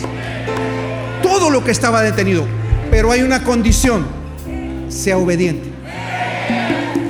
Todo 1.23 1.49
lo 1.49 1.63
que 1.63 1.71
estaba 1.71 2.01
detenido. 2.01 2.45
Pero 2.91 3.11
hay 3.11 3.21
una 3.21 3.43
condición, 3.43 4.05
sea 4.89 5.17
obediente. 5.17 5.69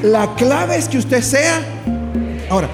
La 0.03 0.35
clave 0.35 0.77
es 0.77 0.87
que 0.87 0.97
usted 0.97 1.21
sea. 1.21 1.61
Ahora, 2.49 2.69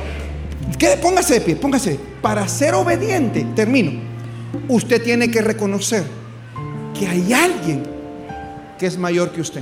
¿qué? 0.78 0.98
póngase 1.02 1.36
de 1.36 1.42
pie, 1.42 1.56
póngase. 1.56 2.00
Para 2.22 2.48
ser 2.48 2.74
obediente, 2.74 3.46
termino. 3.56 3.92
Usted 4.68 5.02
tiene 5.04 5.30
que 5.30 5.42
reconocer 5.42 6.04
que 6.98 7.08
hay 7.08 7.34
alguien 7.34 7.84
que 8.78 8.86
es 8.86 8.98
mayor 8.98 9.32
que 9.32 9.42
usted. 9.42 9.62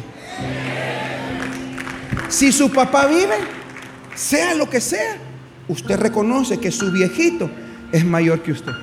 Si 2.30 2.52
su 2.52 2.72
papá 2.72 3.06
vive, 3.08 3.36
sea 4.16 4.54
lo 4.56 4.70
que 4.70 4.82
sea, 4.82 5.18
usted 5.68 5.98
reconoce 5.98 6.60
que 6.60 6.72
su 6.72 6.92
viejito 6.92 7.50
es 7.92 8.04
mayor 8.04 8.42
que 8.42 8.52
usted. 8.52 8.74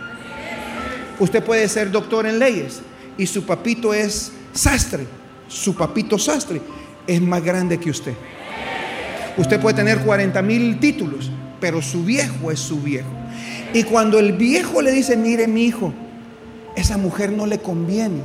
Usted 1.18 1.42
puede 1.42 1.68
ser 1.68 1.90
doctor 1.90 2.26
en 2.26 2.38
leyes 2.38 2.80
y 3.18 3.26
su 3.26 3.44
papito 3.44 3.92
es 3.92 4.32
sastre. 4.52 5.06
Su 5.48 5.74
papito 5.74 6.18
sastre 6.18 6.60
es 7.06 7.20
más 7.20 7.42
grande 7.42 7.78
que 7.78 7.90
usted. 7.90 8.14
Usted 9.36 9.60
puede 9.60 9.76
tener 9.76 9.98
40 10.00 10.40
mil 10.42 10.78
títulos, 10.78 11.30
pero 11.62 11.80
su 11.80 12.02
viejo 12.02 12.50
es 12.50 12.58
su 12.58 12.80
viejo. 12.80 13.08
Y 13.72 13.84
cuando 13.84 14.18
el 14.18 14.32
viejo 14.32 14.82
le 14.82 14.90
dice, 14.90 15.16
mire 15.16 15.46
mi 15.46 15.62
hijo, 15.62 15.92
esa 16.74 16.98
mujer 16.98 17.30
no 17.30 17.46
le 17.46 17.58
conviene. 17.58 18.20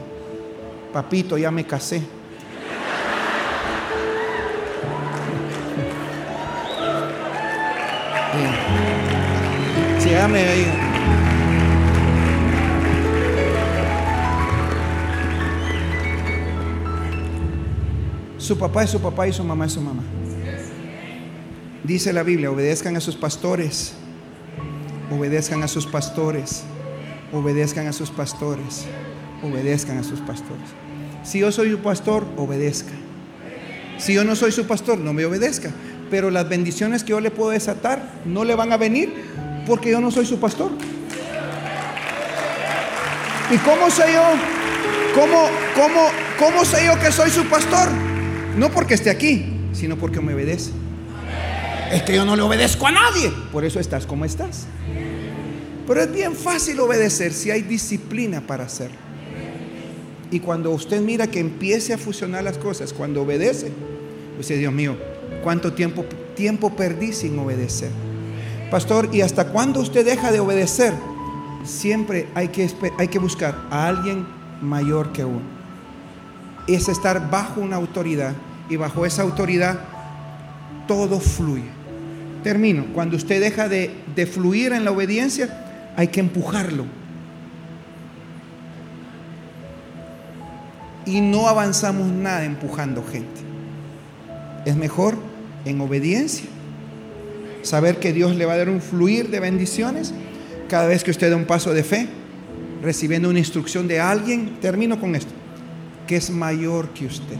Papito, 0.91 1.37
ya 1.37 1.51
me 1.51 1.63
casé. 1.63 2.01
Sí, 9.99 10.09
ya. 10.09 10.27
Su 18.39 18.57
papá 18.57 18.83
es 18.83 18.89
su 18.89 18.99
papá 18.99 19.27
y 19.27 19.33
su 19.33 19.43
mamá 19.43 19.65
es 19.67 19.73
su 19.73 19.81
mamá. 19.81 20.16
Dice 21.87 22.11
la 22.11 22.23
Biblia, 22.23 22.51
obedezcan 22.51 22.97
a 22.97 22.99
sus 22.99 23.15
pastores, 23.15 23.93
obedezcan 25.09 25.63
a 25.63 25.69
sus 25.69 25.87
pastores, 25.87 26.63
obedezcan 27.31 27.87
a 27.87 27.93
sus 27.93 28.11
pastores, 28.11 28.83
obedezcan 29.41 29.97
a 29.97 30.03
sus 30.03 30.19
pastores. 30.19 30.65
Si 31.23 31.39
yo 31.39 31.49
soy 31.49 31.71
un 31.71 31.81
pastor, 31.81 32.25
obedezca. 32.35 32.91
Si 33.97 34.13
yo 34.13 34.25
no 34.25 34.35
soy 34.35 34.51
su 34.51 34.67
pastor, 34.67 34.97
no 34.97 35.13
me 35.13 35.23
obedezca. 35.23 35.71
Pero 36.11 36.29
las 36.29 36.49
bendiciones 36.49 37.05
que 37.05 37.11
yo 37.11 37.21
le 37.21 37.31
puedo 37.31 37.51
desatar 37.51 38.15
no 38.25 38.43
le 38.43 38.53
van 38.53 38.73
a 38.73 38.77
venir 38.77 39.13
porque 39.65 39.91
yo 39.91 40.01
no 40.01 40.11
soy 40.11 40.25
su 40.25 40.41
pastor. 40.41 40.71
¿Y 43.49 43.57
cómo 43.59 43.89
sé 43.89 44.11
yo? 44.13 44.23
¿Cómo, 45.15 45.47
cómo, 45.73 46.09
cómo 46.37 46.65
sé 46.65 46.85
yo 46.85 46.99
que 46.99 47.13
soy 47.13 47.29
su 47.29 47.45
pastor? 47.45 47.87
No 48.57 48.69
porque 48.71 48.95
esté 48.95 49.09
aquí, 49.09 49.69
sino 49.71 49.95
porque 49.95 50.19
me 50.19 50.33
obedece. 50.33 50.71
Es 51.91 52.03
que 52.03 52.15
yo 52.15 52.25
no 52.25 52.35
le 52.35 52.41
obedezco 52.41 52.87
a 52.87 52.91
nadie. 52.91 53.31
Por 53.51 53.63
eso 53.65 53.79
estás 53.79 54.05
como 54.05 54.25
estás. 54.25 54.67
Pero 55.87 56.01
es 56.01 56.11
bien 56.13 56.35
fácil 56.35 56.79
obedecer 56.81 57.33
si 57.33 57.49
hay 57.49 57.61
disciplina 57.61 58.41
para 58.41 58.65
hacerlo. 58.65 58.97
Y 60.29 60.41
cuando 60.41 60.71
usted 60.71 61.01
mira 61.01 61.27
que 61.27 61.39
empiece 61.39 61.93
a 61.93 61.97
fusionar 61.97 62.43
las 62.43 62.57
cosas, 62.57 62.91
cuando 62.91 63.21
obedece, 63.21 63.71
dice, 64.37 64.57
Dios 64.57 64.73
mío, 64.73 64.97
¿cuánto 65.43 65.71
tiempo, 65.71 66.03
tiempo 66.35 66.75
perdí 66.75 67.13
sin 67.13 67.39
obedecer? 67.39 67.89
Pastor, 68.69 69.09
¿y 69.13 69.21
hasta 69.21 69.47
cuándo 69.47 69.79
usted 69.79 70.05
deja 70.05 70.33
de 70.33 70.41
obedecer? 70.41 70.93
Siempre 71.63 72.27
hay 72.35 72.49
que, 72.49 72.69
hay 72.97 73.07
que 73.07 73.19
buscar 73.19 73.55
a 73.71 73.87
alguien 73.87 74.27
mayor 74.61 75.13
que 75.13 75.23
uno. 75.23 75.57
Es 76.67 76.89
estar 76.89 77.31
bajo 77.31 77.61
una 77.61 77.77
autoridad 77.77 78.33
y 78.69 78.75
bajo 78.75 79.05
esa 79.05 79.21
autoridad 79.21 79.79
todo 80.85 81.21
fluye. 81.21 81.76
Termino. 82.47 82.85
Cuando 82.93 83.17
usted 83.17 83.41
deja 83.41 83.67
de, 83.67 83.91
fluir 84.25 84.71
en 84.71 84.85
la 84.85 84.91
obediencia, 84.91 85.49
hay 85.97 86.07
que 86.07 86.21
empujarlo. 86.21 86.85
Y 91.05 91.19
no 91.19 91.49
avanzamos 91.49 92.07
nada 92.07 92.45
empujando 92.45 93.03
gente. 93.03 93.41
Es 94.63 94.77
mejor 94.77 95.17
en 95.65 95.81
obediencia. 95.81 96.45
Saber 97.63 97.99
que 97.99 98.13
Dios 98.13 98.33
le 98.37 98.45
va 98.45 98.53
a 98.53 98.57
dar 98.59 98.69
un 98.69 98.79
fluir 98.79 99.29
de 99.29 99.41
bendiciones 99.41 100.13
cada 100.69 100.87
vez 100.87 101.03
que 101.03 101.11
usted 101.11 101.29
da 101.29 101.35
un 101.35 101.43
paso 101.43 101.73
de 101.73 101.83
fe, 101.83 102.07
recibiendo 102.81 103.29
una 103.29 103.39
instrucción 103.39 103.89
de 103.89 103.99
alguien. 103.99 104.57
Termino 104.61 105.01
con 105.01 105.15
esto. 105.15 105.33
Que 106.07 106.15
es 106.15 106.29
mayor 106.29 106.91
que 106.91 107.07
usted 107.07 107.35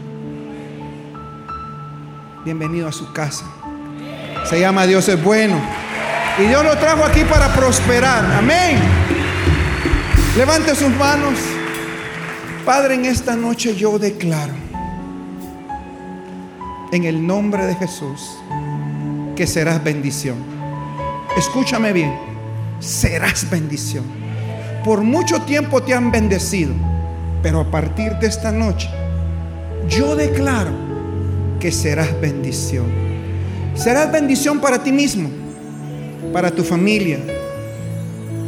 bienvenido 2.44 2.88
a 2.88 2.92
su 2.92 3.12
casa. 3.12 3.44
Se 4.44 4.60
llama 4.60 4.86
Dios 4.86 5.08
es 5.08 5.22
bueno. 5.22 5.60
Y 6.38 6.42
Dios 6.42 6.64
lo 6.64 6.76
trajo 6.78 7.04
aquí 7.04 7.24
para 7.24 7.52
prosperar. 7.54 8.24
Amén. 8.36 8.78
Levante 10.36 10.74
sus 10.74 10.90
manos. 10.90 11.38
Padre, 12.64 12.94
en 12.94 13.06
esta 13.06 13.34
noche 13.34 13.74
yo 13.74 13.98
declaro, 13.98 14.52
en 16.92 17.04
el 17.04 17.26
nombre 17.26 17.66
de 17.66 17.74
Jesús, 17.74 18.38
que 19.34 19.46
serás 19.46 19.82
bendición. 19.82 20.36
Escúchame 21.36 21.92
bien, 21.92 22.14
serás 22.78 23.48
bendición. 23.48 24.04
Por 24.84 25.02
mucho 25.02 25.42
tiempo 25.42 25.82
te 25.82 25.94
han 25.94 26.10
bendecido, 26.10 26.74
pero 27.42 27.60
a 27.60 27.70
partir 27.70 28.12
de 28.16 28.26
esta 28.26 28.52
noche, 28.52 28.88
yo 29.88 30.14
declaro 30.14 30.72
que 31.58 31.72
serás 31.72 32.20
bendición. 32.20 33.07
Serás 33.78 34.10
bendición 34.10 34.58
para 34.58 34.82
ti 34.82 34.90
mismo, 34.90 35.30
para 36.32 36.50
tu 36.50 36.64
familia, 36.64 37.20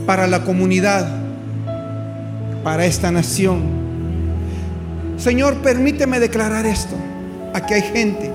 para 0.05 0.26
la 0.26 0.43
comunidad, 0.43 1.09
para 2.64 2.85
esta 2.85 3.12
nación. 3.12 3.62
Señor, 5.18 5.59
permíteme 5.59 6.18
declarar 6.18 6.66
esto. 6.66 6.97
Aquí 7.55 7.74
hay 7.74 7.83
gente 7.83 8.33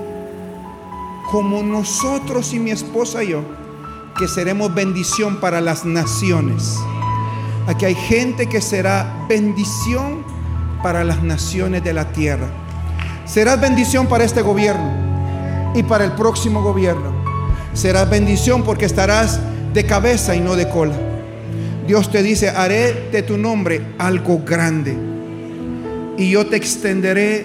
como 1.30 1.62
nosotros 1.62 2.54
y 2.54 2.58
mi 2.58 2.70
esposa 2.70 3.22
y 3.22 3.28
yo, 3.28 3.42
que 4.18 4.26
seremos 4.26 4.74
bendición 4.74 5.38
para 5.38 5.60
las 5.60 5.84
naciones. 5.84 6.78
Aquí 7.66 7.84
hay 7.84 7.94
gente 7.94 8.48
que 8.48 8.62
será 8.62 9.26
bendición 9.28 10.24
para 10.82 11.04
las 11.04 11.22
naciones 11.22 11.84
de 11.84 11.92
la 11.92 12.10
tierra. 12.12 12.48
Serás 13.26 13.60
bendición 13.60 14.06
para 14.06 14.24
este 14.24 14.40
gobierno 14.40 15.05
y 15.76 15.82
para 15.82 16.04
el 16.04 16.12
próximo 16.12 16.62
gobierno. 16.62 17.12
Serás 17.74 18.08
bendición 18.08 18.64
porque 18.64 18.86
estarás 18.86 19.38
de 19.74 19.84
cabeza 19.84 20.34
y 20.34 20.40
no 20.40 20.56
de 20.56 20.68
cola. 20.68 20.96
Dios 21.86 22.10
te 22.10 22.22
dice, 22.22 22.48
haré 22.48 23.08
de 23.12 23.22
tu 23.22 23.36
nombre 23.36 23.82
algo 23.98 24.42
grande. 24.44 24.96
Y 26.16 26.30
yo 26.30 26.46
te 26.46 26.56
extenderé 26.56 27.44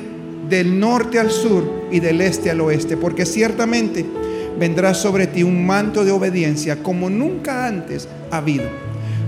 del 0.50 0.80
norte 0.80 1.20
al 1.20 1.30
sur 1.30 1.88
y 1.92 2.00
del 2.00 2.22
este 2.22 2.50
al 2.50 2.62
oeste, 2.62 2.96
porque 2.96 3.26
ciertamente 3.26 4.06
vendrá 4.58 4.94
sobre 4.94 5.28
ti 5.28 5.44
un 5.44 5.66
manto 5.66 6.06
de 6.06 6.12
obediencia 6.12 6.82
como 6.82 7.10
nunca 7.10 7.68
antes 7.68 8.08
ha 8.32 8.38
habido. 8.38 8.66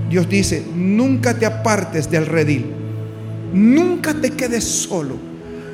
Dios 0.09 0.29
dice, 0.29 0.63
nunca 0.75 1.37
te 1.37 1.45
apartes 1.45 2.09
del 2.09 2.25
redil, 2.25 2.67
nunca 3.53 4.13
te 4.13 4.31
quedes 4.31 4.63
solo 4.63 5.15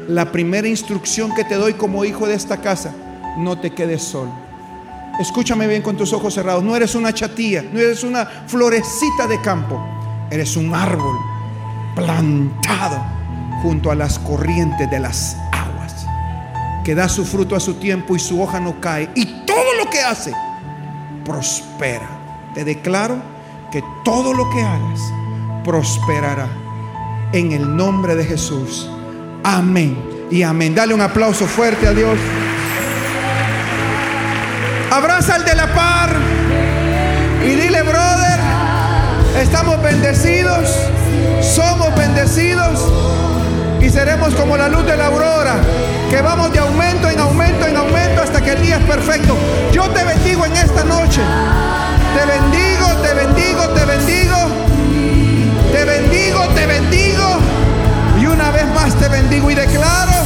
la 0.07 0.31
primera 0.31 0.67
instrucción 0.67 1.35
que 1.35 1.43
te 1.43 1.55
doy 1.55 1.73
como 1.73 2.03
hijo 2.03 2.27
de 2.27 2.33
esta 2.33 2.61
casa, 2.61 2.93
no 3.37 3.57
te 3.57 3.71
quedes 3.71 4.03
solo. 4.03 4.31
Escúchame 5.19 5.67
bien 5.67 5.81
con 5.81 5.97
tus 5.97 6.13
ojos 6.13 6.33
cerrados. 6.33 6.63
No 6.63 6.75
eres 6.75 6.95
una 6.95 7.13
chatía, 7.13 7.61
no 7.61 7.79
eres 7.79 8.03
una 8.03 8.25
florecita 8.25 9.27
de 9.27 9.41
campo. 9.41 9.83
Eres 10.31 10.55
un 10.55 10.73
árbol 10.73 11.17
plantado 11.95 13.03
junto 13.61 13.91
a 13.91 13.95
las 13.95 14.17
corrientes 14.19 14.89
de 14.89 14.99
las 14.99 15.35
aguas, 15.51 16.05
que 16.85 16.95
da 16.95 17.09
su 17.09 17.25
fruto 17.25 17.55
a 17.55 17.59
su 17.59 17.73
tiempo 17.75 18.15
y 18.15 18.19
su 18.19 18.41
hoja 18.41 18.59
no 18.59 18.79
cae. 18.79 19.09
Y 19.15 19.25
todo 19.45 19.73
lo 19.77 19.89
que 19.89 19.99
hace 19.99 20.33
prospera. 21.25 22.07
Te 22.53 22.63
declaro 22.63 23.17
que 23.71 23.83
todo 24.03 24.33
lo 24.33 24.49
que 24.49 24.61
hagas 24.61 24.99
prosperará 25.63 26.47
en 27.33 27.51
el 27.51 27.75
nombre 27.75 28.15
de 28.15 28.25
Jesús. 28.25 28.89
Amén 29.43 29.97
y 30.31 30.43
amén. 30.43 30.73
Dale 30.73 30.93
un 30.93 31.01
aplauso 31.01 31.45
fuerte 31.45 31.87
a 31.87 31.93
Dios. 31.93 32.17
Abraza 34.91 35.35
al 35.35 35.45
de 35.45 35.53
la 35.53 35.67
par 35.67 36.09
y 37.45 37.49
dile, 37.49 37.83
brother, 37.83 38.39
estamos 39.39 39.81
bendecidos, 39.83 40.67
somos 41.41 41.95
bendecidos 41.95 42.91
y 43.79 43.89
seremos 43.89 44.33
como 44.33 44.57
la 44.57 44.67
luz 44.67 44.85
de 44.87 44.97
la 44.97 45.05
aurora, 45.05 45.57
que 46.09 46.21
vamos 46.21 46.51
de 46.51 46.59
aumento 46.59 47.07
en 47.07 47.19
aumento 47.19 47.67
en 47.67 47.77
aumento 47.77 48.23
hasta 48.23 48.41
que 48.41 48.53
el 48.53 48.61
día 48.63 48.77
es 48.77 48.85
perfecto. 48.85 49.37
Yo 49.71 49.87
te 49.89 50.03
bendigo 50.03 50.45
en 50.45 50.53
esta 50.53 50.83
noche. 50.83 51.21
Te 52.15 52.25
bendigo, 52.25 52.87
te 53.03 53.13
bendigo, 53.13 53.69
te 53.69 53.85
bendigo. 53.85 54.37
Te 55.71 55.85
bendigo, 55.85 56.47
te 56.55 56.65
bendigo. 56.65 57.37
Y 58.19 58.25
una 58.25 58.49
vez 58.49 58.65
más 58.73 58.95
te 58.95 59.07
bendigo 59.07 59.51
y 59.51 59.55
declaro 59.55 60.18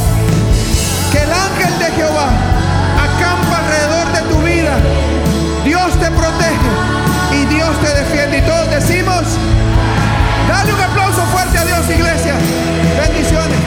Dios 5.94 6.10
te 6.10 6.12
protege 6.16 7.40
y 7.40 7.46
Dios 7.54 7.70
te 7.80 7.94
defiende. 7.94 8.38
Y 8.40 8.42
todos 8.42 8.70
decimos, 8.70 9.22
dale 10.48 10.74
un 10.74 10.82
aplauso 10.82 11.22
fuerte 11.28 11.58
a 11.58 11.66
Dios, 11.66 11.90
iglesia. 11.90 12.36
Bendiciones. 12.98 13.63